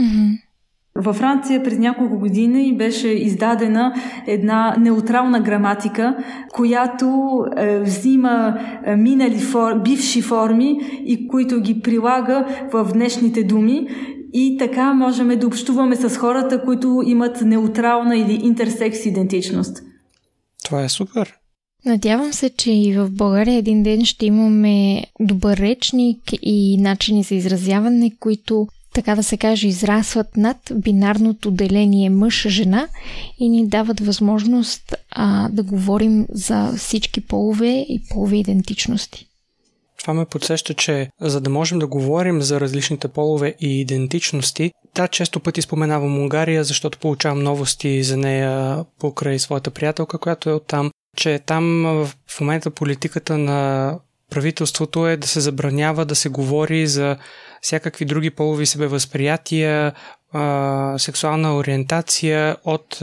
[0.00, 0.38] Mm-hmm.
[0.96, 3.94] Във Франция през няколко години беше издадена
[4.26, 6.16] една неутрална граматика,
[6.52, 13.88] която е, взима е, минали фор, бивши форми и които ги прилага в днешните думи.
[14.32, 19.82] И така можем да общуваме с хората, които имат неутрална или интерсекс идентичност.
[20.64, 21.34] Това е супер.
[21.86, 27.34] Надявам се, че и в България един ден ще имаме добър речник и начини за
[27.34, 32.88] изразяване, които така да се каже, израсват над бинарното деление мъж-жена
[33.38, 39.26] и ни дават възможност а, да говорим за всички полове и полови идентичности.
[40.00, 45.08] Това ме подсеща, че за да можем да говорим за различните полове и идентичности, да,
[45.08, 50.90] често пъти споменавам Унгария, защото получавам новости за нея покрай своята приятелка, която е оттам,
[51.16, 51.82] че там
[52.26, 53.98] в момента политиката на
[54.30, 57.16] правителството е да се забранява да се говори за
[57.64, 59.92] всякакви други полови себевъзприятия,
[60.98, 63.00] сексуална ориентация от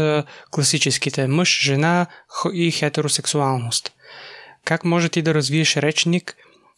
[0.52, 2.06] класическите мъж, жена
[2.54, 3.92] и хетеросексуалност.
[4.66, 6.36] Как може ти да развиеш речник,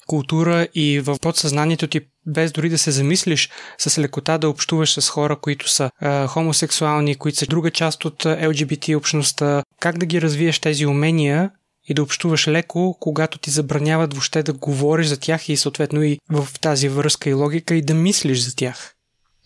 [0.08, 5.10] култура и в подсъзнанието ти, без дори да се замислиш, с лекота да общуваш с
[5.10, 10.22] хора, които са а, хомосексуални, които са друга част от ЛГБТ общността, как да ги
[10.22, 11.52] развиеш тези умения
[11.88, 16.19] и да общуваш леко, когато ти забраняват въобще да говориш за тях и съответно и
[16.30, 18.96] в тази връзка и логика и да мислиш за тях.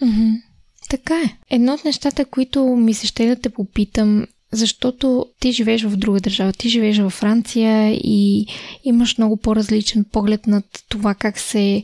[0.04, 0.42] Mm-hmm.
[0.90, 1.56] Така е.
[1.56, 6.20] Едно от нещата, които ми се ще да те попитам, защото ти живееш в друга
[6.20, 8.48] държава, ти живееш във Франция и
[8.84, 11.84] имаш много по-различен поглед над това как се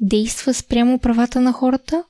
[0.00, 2.04] действа спрямо правата на хората.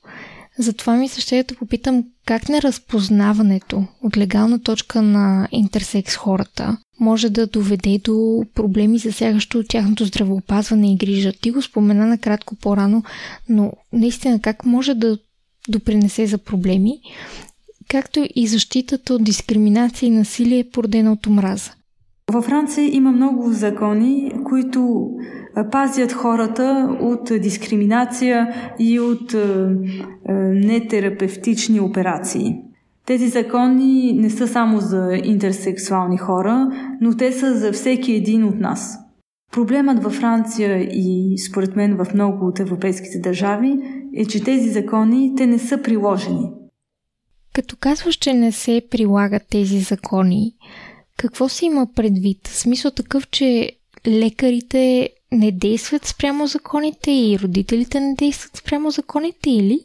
[0.61, 6.77] Затова ми се ще да попитам как на разпознаването от легална точка на интерсекс хората
[7.01, 11.33] може да доведе до проблеми, засягащо тяхното здравеопазване и грижа.
[11.33, 13.03] Ти го спомена накратко по-рано,
[13.49, 15.18] но наистина как може да
[15.68, 17.01] допринесе за проблеми,
[17.88, 21.70] както и защитата от дискриминация и насилие, породена от омраза.
[22.33, 25.11] Във Франция има много закони, които
[25.72, 29.34] пазят хората от дискриминация и от
[30.54, 32.56] нетерапевтични операции.
[33.06, 38.60] Тези закони не са само за интерсексуални хора, но те са за всеки един от
[38.60, 38.98] нас.
[39.52, 43.76] Проблемът във Франция и според мен в много от европейските държави
[44.14, 46.50] е, че тези закони те не са приложени.
[47.52, 50.54] Като казваш, че не се прилагат тези закони,
[51.16, 52.46] какво се има предвид?
[52.46, 53.72] Смисъл такъв, че
[54.06, 59.80] лекарите не действат спрямо законите и родителите не действат спрямо законите или?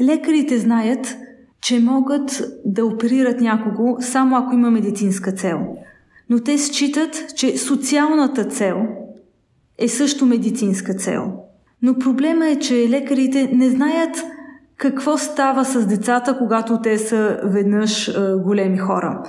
[0.00, 1.16] Лекарите знаят,
[1.60, 5.58] че могат да оперират някого само ако има медицинска цел.
[6.30, 8.76] Но те считат, че социалната цел
[9.78, 11.32] е също медицинска цел.
[11.82, 14.24] Но проблема е, че лекарите не знаят
[14.76, 18.12] какво става с децата, когато те са веднъж е,
[18.44, 19.22] големи хора.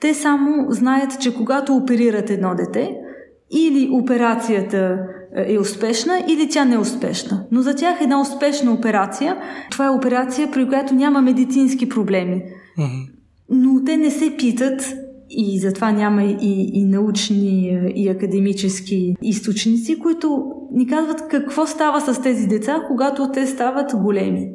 [0.00, 2.96] Те само знаят, че когато оперират едно дете,
[3.50, 4.98] или операцията
[5.36, 7.46] е успешна, или тя не е успешна.
[7.52, 9.36] Но за тях една успешна операция,
[9.70, 12.42] това е операция, при която няма медицински проблеми.
[12.78, 13.08] Mm-hmm.
[13.50, 14.94] Но те не се питат
[15.30, 22.22] и затова няма и, и научни и академически източници, които ни казват какво става с
[22.22, 24.48] тези деца, когато те стават големи.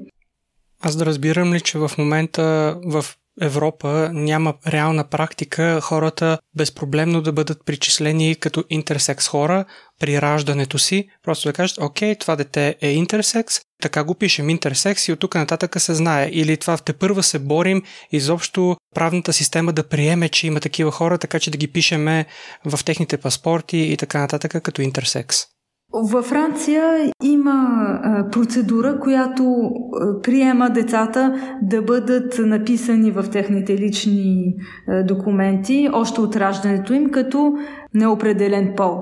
[0.81, 3.05] Аз да разбирам ли, че в момента в
[3.41, 9.65] Европа няма реална практика хората безпроблемно да бъдат причислени като интерсекс хора
[9.99, 11.07] при раждането си.
[11.23, 15.35] Просто да кажат, окей, това дете е интерсекс, така го пишем интерсекс и от тук
[15.35, 16.29] нататък се знае.
[16.33, 21.17] Или това те първа се борим изобщо правната система да приеме, че има такива хора,
[21.17, 22.25] така че да ги пишеме
[22.65, 25.50] в техните паспорти и така нататък като интерсекс.
[25.93, 27.79] Във Франция има
[28.31, 29.71] процедура, която
[30.23, 34.55] приема децата да бъдат написани в техните лични
[35.05, 37.53] документи още от раждането им като
[37.93, 38.97] неопределен пол.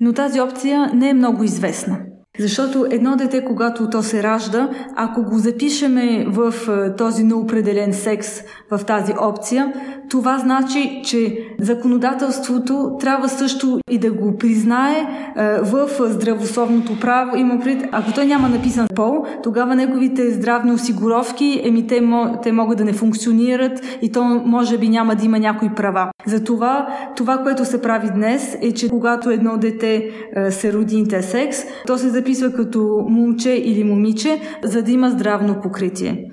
[0.00, 1.98] Но тази опция не е много известна.
[2.38, 6.54] Защото едно дете, когато то се ражда, ако го запишеме в
[6.98, 8.28] този неопределен секс,
[8.70, 9.72] в тази опция,
[10.10, 14.96] това значи, че законодателството трябва също и да го признае
[15.36, 17.36] е, в здравословното право.
[17.36, 22.02] Има пред, ако той няма написан пол, тогава неговите здравни осигуровки, еми те,
[22.42, 26.10] те могат да не функционират и то може би няма да има някои права.
[26.26, 26.86] Затова
[27.16, 31.98] това, което се прави днес е, че когато едно дете е, се роди интерсекс, то
[31.98, 36.30] се записва като момче или момиче, за да има здравно покритие.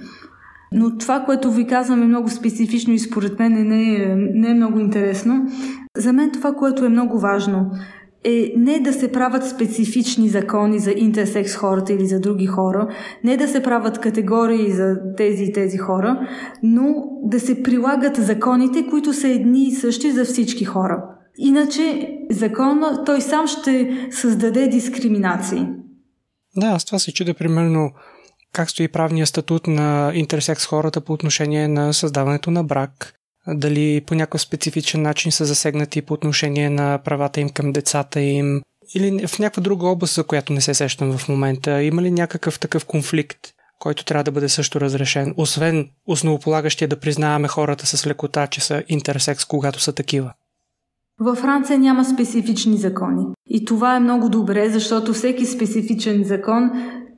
[0.71, 4.53] Но това, което ви казвам е много специфично и според мен не е, не е
[4.53, 5.45] много интересно.
[5.97, 7.71] За мен това, което е много важно,
[8.23, 12.87] е не да се правят специфични закони за интерсекс хората или за други хора,
[13.23, 16.27] не да се правят категории за тези и тези хора,
[16.63, 21.03] но да се прилагат законите, които са едни и същи за всички хора.
[21.37, 25.67] Иначе закона той сам ще създаде дискриминации.
[26.57, 27.91] Да, аз това се чудя примерно
[28.57, 33.13] как стои правния статут на интерсекс хората по отношение на създаването на брак,
[33.47, 38.61] дали по някакъв специфичен начин са засегнати по отношение на правата им към децата им,
[38.95, 41.83] или в някаква друга област, за която не се сещам в момента.
[41.83, 43.39] Има ли някакъв такъв конфликт,
[43.79, 48.83] който трябва да бъде също разрешен, освен основополагащия да признаваме хората с лекота, че са
[48.87, 50.33] интерсекс, когато са такива?
[51.19, 53.25] Във Франция няма специфични закони.
[53.45, 56.71] И това е много добре, защото всеки специфичен закон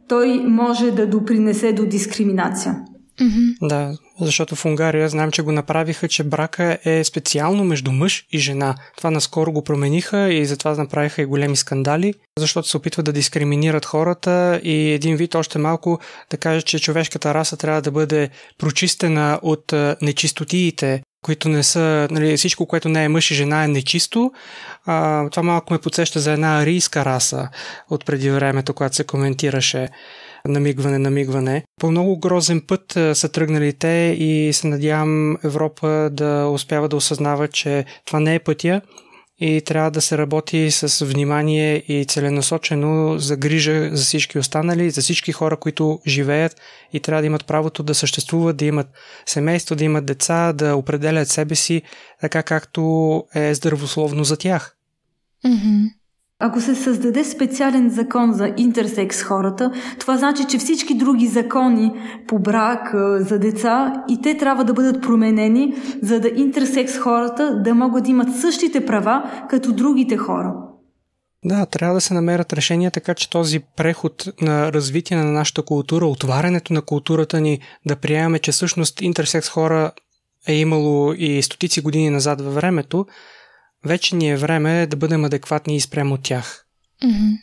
[0.09, 2.75] той може да допринесе до дискриминация.
[3.21, 3.67] Mm-hmm.
[3.67, 8.39] Да, защото в Унгария знам, че го направиха, че брака е специално между мъж и
[8.39, 8.75] жена.
[8.97, 13.85] Това наскоро го промениха и затова направиха и големи скандали, защото се опитват да дискриминират
[13.85, 15.99] хората и един вид още малко
[16.29, 22.37] да кажа, че човешката раса трябва да бъде прочистена от нечистотиите, които не са, нали,
[22.37, 24.31] всичко, което не е мъж и жена е нечисто.
[24.85, 27.49] А, това малко ме подсеща за една арийска раса
[27.89, 29.89] от преди времето, когато се коментираше
[30.47, 31.63] намигване, намигване.
[31.79, 37.47] По много грозен път са тръгнали те и се надявам Европа да успява да осъзнава,
[37.47, 38.81] че това не е пътя
[39.39, 45.01] и трябва да се работи с внимание и целенасочено за грижа за всички останали, за
[45.01, 46.61] всички хора, които живеят
[46.93, 48.87] и трябва да имат правото да съществуват, да имат
[49.25, 51.81] семейство, да имат деца, да определят себе си
[52.21, 54.75] така както е здравословно за тях.
[55.45, 55.98] Mm-hmm.
[56.41, 61.91] Ако се създаде специален закон за интерсекс хората, това значи, че всички други закони
[62.27, 67.75] по брак, за деца, и те трябва да бъдат променени, за да интерсекс хората да
[67.75, 70.53] могат да имат същите права като другите хора.
[71.45, 76.05] Да, трябва да се намерят решения, така че този преход на развитие на нашата култура,
[76.05, 79.91] отварянето на културата ни, да приемаме, че всъщност интерсекс хора
[80.47, 83.05] е имало и стотици години назад във времето,
[83.85, 86.65] вече ни е време да бъдем адекватни и спрямо тях.
[87.03, 87.37] Mm-hmm.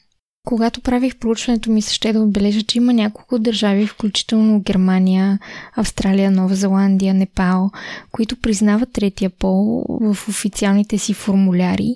[0.47, 5.39] Когато правих проучването ми ще да отбележа, че има няколко държави, включително Германия,
[5.77, 7.71] Австралия, Нова Зеландия, Непал,
[8.13, 11.95] които признават третия пол в официалните си формуляри.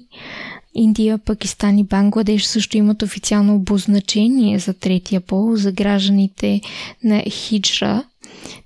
[0.75, 6.61] Индия, Пакистан и Бангладеш също имат официално обозначение за третия пол за гражданите
[7.05, 8.05] на хиджра,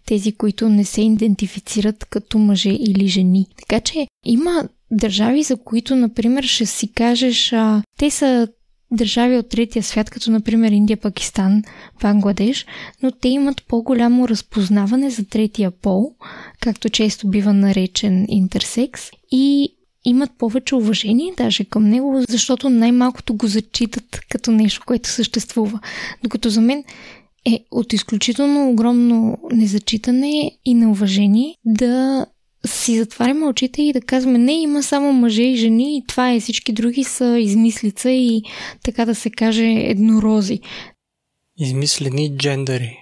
[0.07, 3.47] тези, които не се идентифицират като мъже или жени.
[3.59, 8.49] Така че има държави, за които, например, ще си кажеш, а, те са
[8.91, 11.63] държави от третия свят, като например Индия, Пакистан,
[12.03, 12.67] Бангладеш,
[13.03, 16.13] но те имат по-голямо разпознаване за третия пол,
[16.61, 19.69] както често бива наречен интерсекс, и
[20.05, 25.81] имат повече уважение даже към него, защото най-малкото го зачитат като нещо, което съществува.
[26.23, 26.85] Докато за мен
[27.47, 32.27] е от изключително огромно незачитане и неуважение да
[32.67, 36.41] си затваряме очите и да казваме не, има само мъже и жени и това е,
[36.41, 38.43] всички други са измислица и
[38.85, 40.61] така да се каже еднорози.
[41.59, 42.99] Измислени джендъри.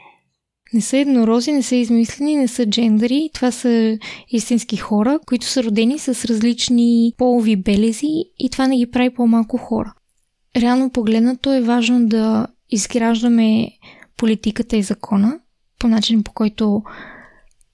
[0.72, 3.30] Не са еднорози, не са измислени, не са джендъри.
[3.34, 3.98] Това са
[4.28, 9.56] истински хора, които са родени с различни полови белези и това не ги прави по-малко
[9.56, 9.94] хора.
[10.56, 13.68] Реално погледнато е важно да изграждаме
[14.16, 15.38] политиката и закона
[15.78, 16.82] по начин по който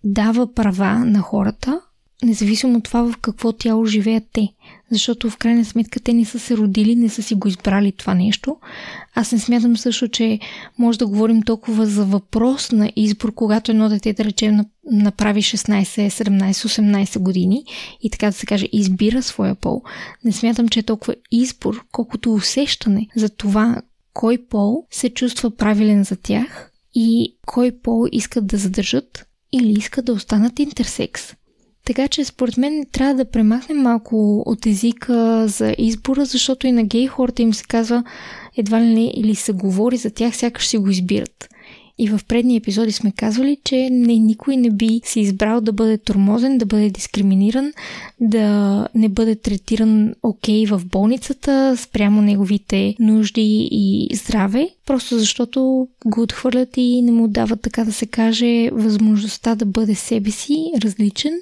[0.05, 1.81] дава права на хората,
[2.23, 4.49] независимо от това в какво тяло живеят те.
[4.91, 8.15] Защото в крайна сметка те не са се родили, не са си го избрали това
[8.15, 8.57] нещо.
[9.15, 10.39] Аз не смятам също, че
[10.79, 15.83] може да говорим толкова за въпрос на избор, когато едно дете, да речем, направи 16,
[15.83, 17.65] 17, 18 години
[18.01, 19.83] и така да се каже, избира своя пол.
[20.25, 23.83] Не смятам, че е толкова избор, колкото усещане за това
[24.15, 30.05] кой пол се чувства правилен за тях и кой пол искат да задържат или искат
[30.05, 31.35] да останат интерсекс.
[31.85, 36.85] Така че според мен трябва да премахнем малко от езика за избора, защото и на
[36.85, 38.05] гей хората им се казва
[38.57, 41.49] едва ли не или се говори за тях, сякаш си го избират.
[41.99, 45.99] И в предни епизоди сме казвали, че не, никой не би си избрал да бъде
[45.99, 47.73] тормозен, да бъде дискриминиран,
[48.21, 55.89] да не бъде третиран окей okay в болницата спрямо неговите нужди и здраве, просто защото
[56.07, 60.73] го отхвърлят и не му дават, така да се каже, възможността да бъде себе си,
[60.85, 61.33] различен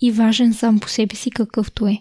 [0.00, 1.98] и важен сам по себе си какъвто е.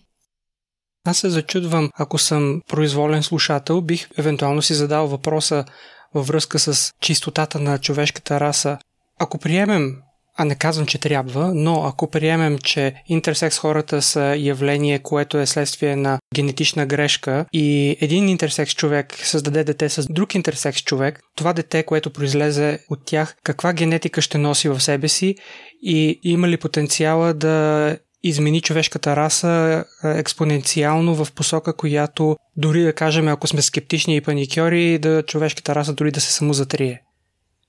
[1.06, 5.66] Аз се зачудвам, ако съм произволен слушател, бих евентуално си задал въпроса
[6.14, 8.78] във връзка с чистотата на човешката раса.
[9.20, 9.96] Ако приемем,
[10.38, 15.46] а не казвам, че трябва, но ако приемем, че интерсекс хората са явление, което е
[15.46, 21.54] следствие на генетична грешка и един интерсекс човек създаде дете с друг интерсекс човек, това
[21.54, 25.36] дете, което произлезе от тях, каква генетика ще носи в себе си
[25.82, 33.28] и има ли потенциала да измени човешката раса експоненциално в посока, която дори да кажем,
[33.28, 37.02] ако сме скептични и паникьори, да човешката раса дори да се самозатрие.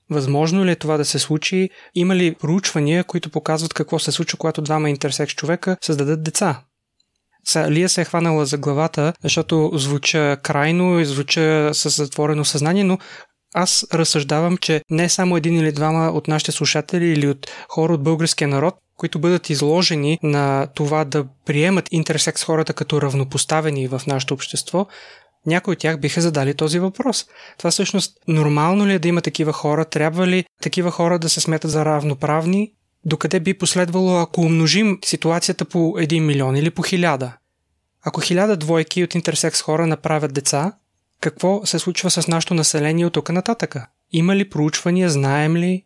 [0.09, 1.69] Възможно ли е това да се случи?
[1.95, 6.61] Има ли проучвания, които показват какво се случва, когато двама интерсекс човека създадат деца?
[7.47, 12.83] Са, Лия се е хванала за главата, защото звуча крайно и звуча с затворено съзнание,
[12.83, 12.97] но
[13.55, 18.03] аз разсъждавам, че не само един или двама от нашите слушатели или от хора от
[18.03, 24.33] българския народ които бъдат изложени на това да приемат интерсекс хората като равнопоставени в нашето
[24.33, 24.87] общество,
[25.45, 27.25] някои от тях биха задали този въпрос.
[27.57, 29.85] Това всъщност нормално ли е да има такива хора?
[29.85, 32.71] Трябва ли такива хора да се сметат за равноправни?
[33.05, 37.31] Докъде би последвало, ако умножим ситуацията по 1 милион или по 1000?
[38.05, 40.73] Ако хиляда двойки от интерсекс хора направят деца,
[41.21, 43.87] какво се случва с нашето население от тук нататъка?
[44.11, 45.83] Има ли проучвания, знаем ли?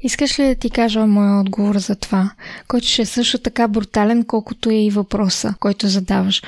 [0.00, 2.30] Искаш ли да ти кажа моя отговор за това,
[2.68, 6.42] който ще е също така брутален, колкото е и въпроса, който задаваш?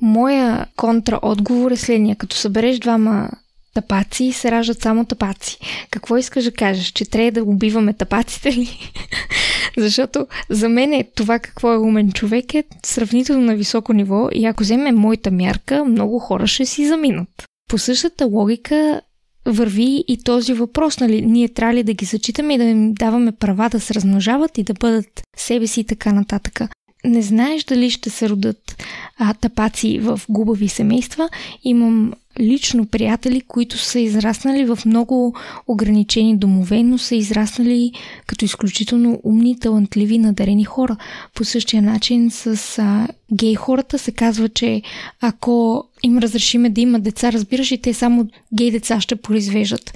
[0.00, 2.16] Моя контраотговор е следния.
[2.16, 3.30] Като събереш двама
[3.74, 5.58] тапаци, се раждат само тапаци.
[5.90, 6.92] Какво искаш да кажеш?
[6.92, 8.92] Че трябва да убиваме тапаците ли?
[9.76, 14.46] Защото за мен е това какво е умен човек е сравнително на високо ниво и
[14.46, 17.44] ако вземем моята мярка, много хора ще си заминат.
[17.68, 19.00] По същата логика
[19.46, 23.32] върви и този въпрос, нали, ние трябва ли да ги зачитаме и да им даваме
[23.32, 26.60] права да се размножават и да бъдат себе си и така нататък.
[27.04, 28.82] Не знаеш дали ще се родат
[29.18, 31.28] а, тапаци в губави семейства.
[31.64, 35.36] Имам лично приятели, които са израснали в много
[35.66, 37.92] ограничени домове, но са израснали
[38.26, 40.96] като изключително умни, талантливи, надарени хора.
[41.34, 44.82] По същия начин с а, гей хората се казва, че
[45.20, 49.94] ако им разрешиме да имат деца, разбираш и те само гей деца ще произвеждат.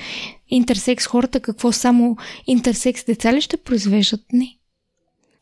[0.48, 4.20] Интерсекс хората какво само интерсекс деца ли ще произвеждат?
[4.32, 4.55] Не.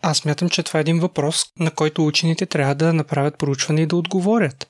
[0.07, 3.87] Аз мятам, че това е един въпрос, на който учените трябва да направят проучване и
[3.87, 4.67] да отговорят.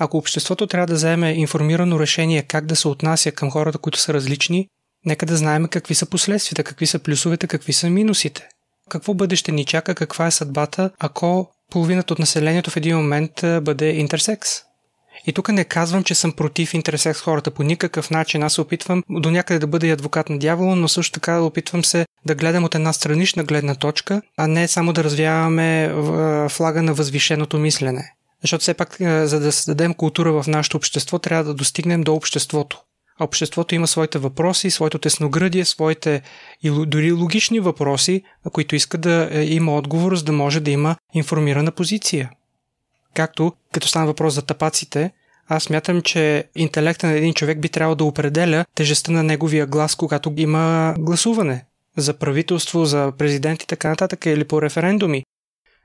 [0.00, 4.14] Ако обществото трябва да вземе информирано решение как да се отнася към хората, които са
[4.14, 4.68] различни,
[5.04, 8.48] нека да знаем какви са последствията, какви са плюсовете, какви са минусите.
[8.90, 13.32] Какво бъдеще ни чака, каква е съдбата, ако половината от населението в един момент
[13.62, 14.65] бъде интерсекс?
[15.26, 18.42] И тук не казвам, че съм против интерсекс хората по никакъв начин.
[18.42, 21.84] Аз се опитвам до някъде да бъда и адвокат на дявола, но също така опитвам
[21.84, 25.94] се да гледам от една странична гледна точка, а не само да развяваме
[26.48, 28.12] флага на възвишеното мислене.
[28.42, 32.80] Защото все пак, за да създадем култура в нашето общество, трябва да достигнем до обществото.
[33.20, 36.22] А обществото има своите въпроси, своето тесноградие, своите
[36.62, 38.22] и дори логични въпроси,
[38.52, 42.30] които иска да е, има отговор, за да може да има информирана позиция.
[43.16, 45.10] Както, като стана въпрос за тапаците,
[45.48, 49.94] аз мятам, че интелекта на един човек би трябвало да определя тежестта на неговия глас,
[49.94, 51.64] когато има гласуване
[51.96, 55.22] за правителство, за президент и така нататък, или по референдуми.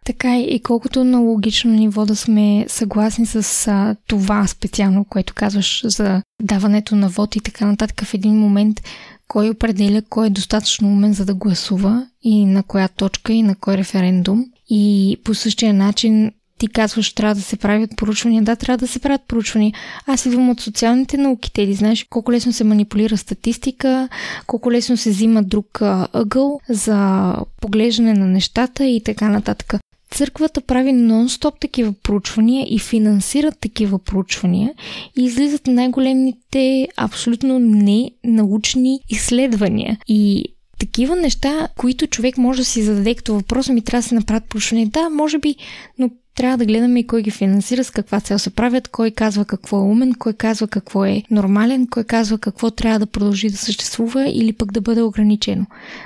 [0.06, 5.84] Така и колкото на логично ниво да сме съгласни с а, това специално, което казваш
[5.86, 8.82] за даването на вод и така нататък в един момент,
[9.28, 13.56] кой определя кой е достатъчно умен за да гласува и на коя точка и на
[13.56, 14.46] кой референдум.
[14.70, 18.44] И по същия начин ти казваш, трябва да се правят поручвания.
[18.44, 19.74] Да, трябва да се правят поручвания.
[20.08, 21.54] Аз идвам от социалните науки.
[21.54, 24.10] Те ли знаеш колко лесно се манипулира статистика,
[24.48, 25.82] колко лесно се взима друг
[26.14, 29.74] ъгъл за поглеждане на нещата и така нататък.
[30.12, 34.74] Църквата прави нон-стоп такива проучвания и финансират такива проучвания
[35.18, 39.98] и излизат най-големите абсолютно ненаучни изследвания.
[40.08, 40.44] И
[40.82, 44.50] такива неща, които човек може да си зададе като въпрос, ми трябва да се направят
[44.50, 44.88] проучвания.
[44.88, 45.56] Да, може би,
[46.00, 49.46] но трябва да гледаме и кой ги финансира, с каква цел се правят, кой казва
[49.46, 53.58] какво е умен, кой казва какво е нормален, кой казва какво трябва да продължи да
[53.58, 55.66] съществува или пък да бъде ограничено.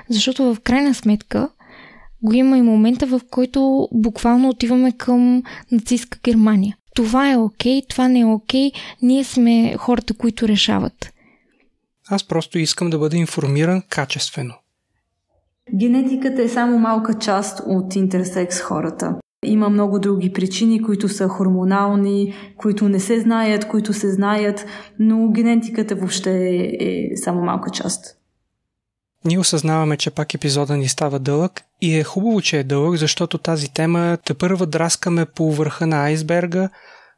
[0.09, 1.49] Защото в крайна сметка
[2.23, 6.77] го има и момента, в който буквално отиваме към нацистска Германия.
[6.95, 11.11] това е окей, okay, това не е окей, okay, ние сме хората, които решават.
[12.07, 14.53] Аз просто искам да бъда информиран качествено.
[15.73, 19.15] Генетиката е само малка част от интерсекс хората.
[19.45, 24.65] Има много други причини, които са хормонални, които не се знаят, които се знаят,
[24.99, 26.31] но генетиката въобще
[26.79, 28.17] е, само малка част.
[29.25, 33.37] Ние осъзнаваме, че пак епизода ни става дълъг и е хубаво, че е дълъг, защото
[33.37, 36.69] тази тема те първа драскаме по върха на айсберга.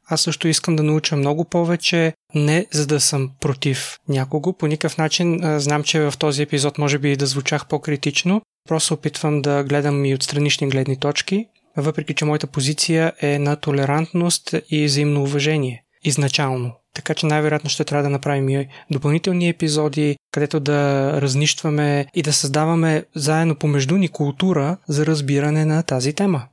[0.09, 4.53] Аз също искам да науча много повече, не за да съм против някого.
[4.53, 8.41] По никакъв начин знам, че в този епизод може би да звучах по-критично.
[8.69, 11.45] Просто опитвам да гледам и от странични гледни точки,
[11.77, 15.83] въпреки че моята позиция е на толерантност и взаимно уважение.
[16.03, 16.73] Изначално.
[16.93, 22.33] Така че най-вероятно ще трябва да направим и допълнителни епизоди, където да разнищваме и да
[22.33, 26.43] създаваме заедно помежду ни култура за разбиране на тази тема.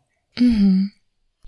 [0.41, 0.81] Mm-hmm.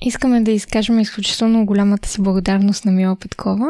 [0.01, 3.67] Искаме да изкажем изключително голямата си благодарност на Мила Петкова,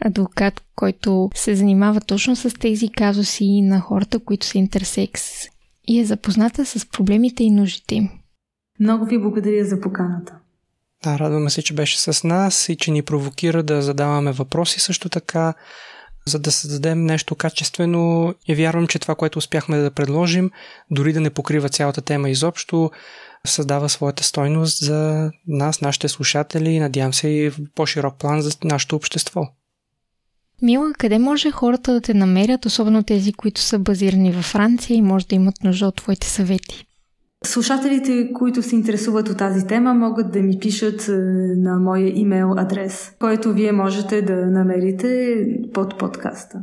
[0.00, 5.22] адвокат, който се занимава точно с тези казуси на хората, които са интерсекс
[5.88, 8.10] и е запозната с проблемите и нуждите им.
[8.80, 10.34] Много ви благодаря за поканата.
[11.04, 15.08] Да, радваме се, че беше с нас и че ни провокира да задаваме въпроси също
[15.08, 15.54] така,
[16.26, 20.50] за да създадем нещо качествено и вярвам, че това, което успяхме да предложим,
[20.90, 22.90] дори да не покрива цялата тема изобщо,
[23.50, 28.50] създава своята стойност за нас, нашите слушатели и надявам се и в по-широк план за
[28.64, 29.42] нашето общество.
[30.62, 35.02] Мила, къде може хората да те намерят, особено тези, които са базирани във Франция и
[35.02, 36.84] може да имат нужда от твоите съвети?
[37.44, 41.12] Слушателите, които се интересуват от тази тема, могат да ми пишат е,
[41.56, 45.36] на моя имейл адрес, който вие можете да намерите
[45.74, 46.58] под подкаста.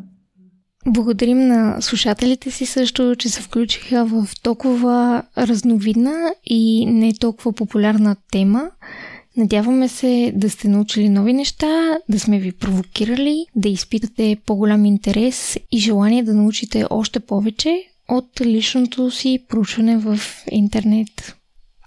[0.88, 8.16] Благодарим на слушателите си също, че се включиха в толкова разновидна и не толкова популярна
[8.32, 8.72] тема.
[9.38, 15.58] Надяваме се да сте научили нови неща, да сме ви провокирали, да изпитате по-голям интерес
[15.72, 20.20] и желание да научите още повече от личното си проучване в
[20.52, 21.36] интернет,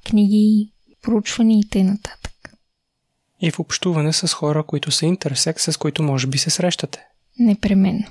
[0.05, 0.73] книги,
[1.03, 1.99] проучвания и т.н.
[3.41, 7.05] И в общуване с хора, които са интерсекс, с които може би се срещате.
[7.39, 8.05] Непременно.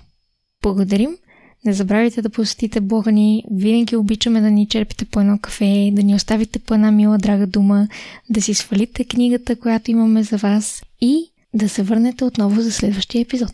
[0.62, 1.18] Благодарим.
[1.66, 3.44] Не забравяйте да посетите блога ни.
[3.52, 7.48] Винаги обичаме да ни черпите по едно кафе, да ни оставите по една мила драга
[7.48, 7.88] дума,
[8.30, 13.22] да си свалите книгата, която имаме за вас и да се върнете отново за следващия
[13.22, 13.54] епизод.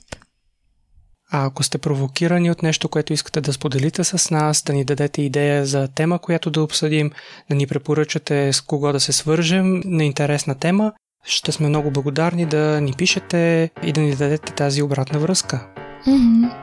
[1.31, 5.21] А ако сте провокирани от нещо, което искате да споделите с нас, да ни дадете
[5.21, 7.11] идея за тема, която да обсъдим,
[7.49, 10.93] да ни препоръчате с кого да се свържем на интересна тема,
[11.25, 15.67] ще сме много благодарни да ни пишете и да ни дадете тази обратна връзка.
[16.07, 16.62] Mm-hmm.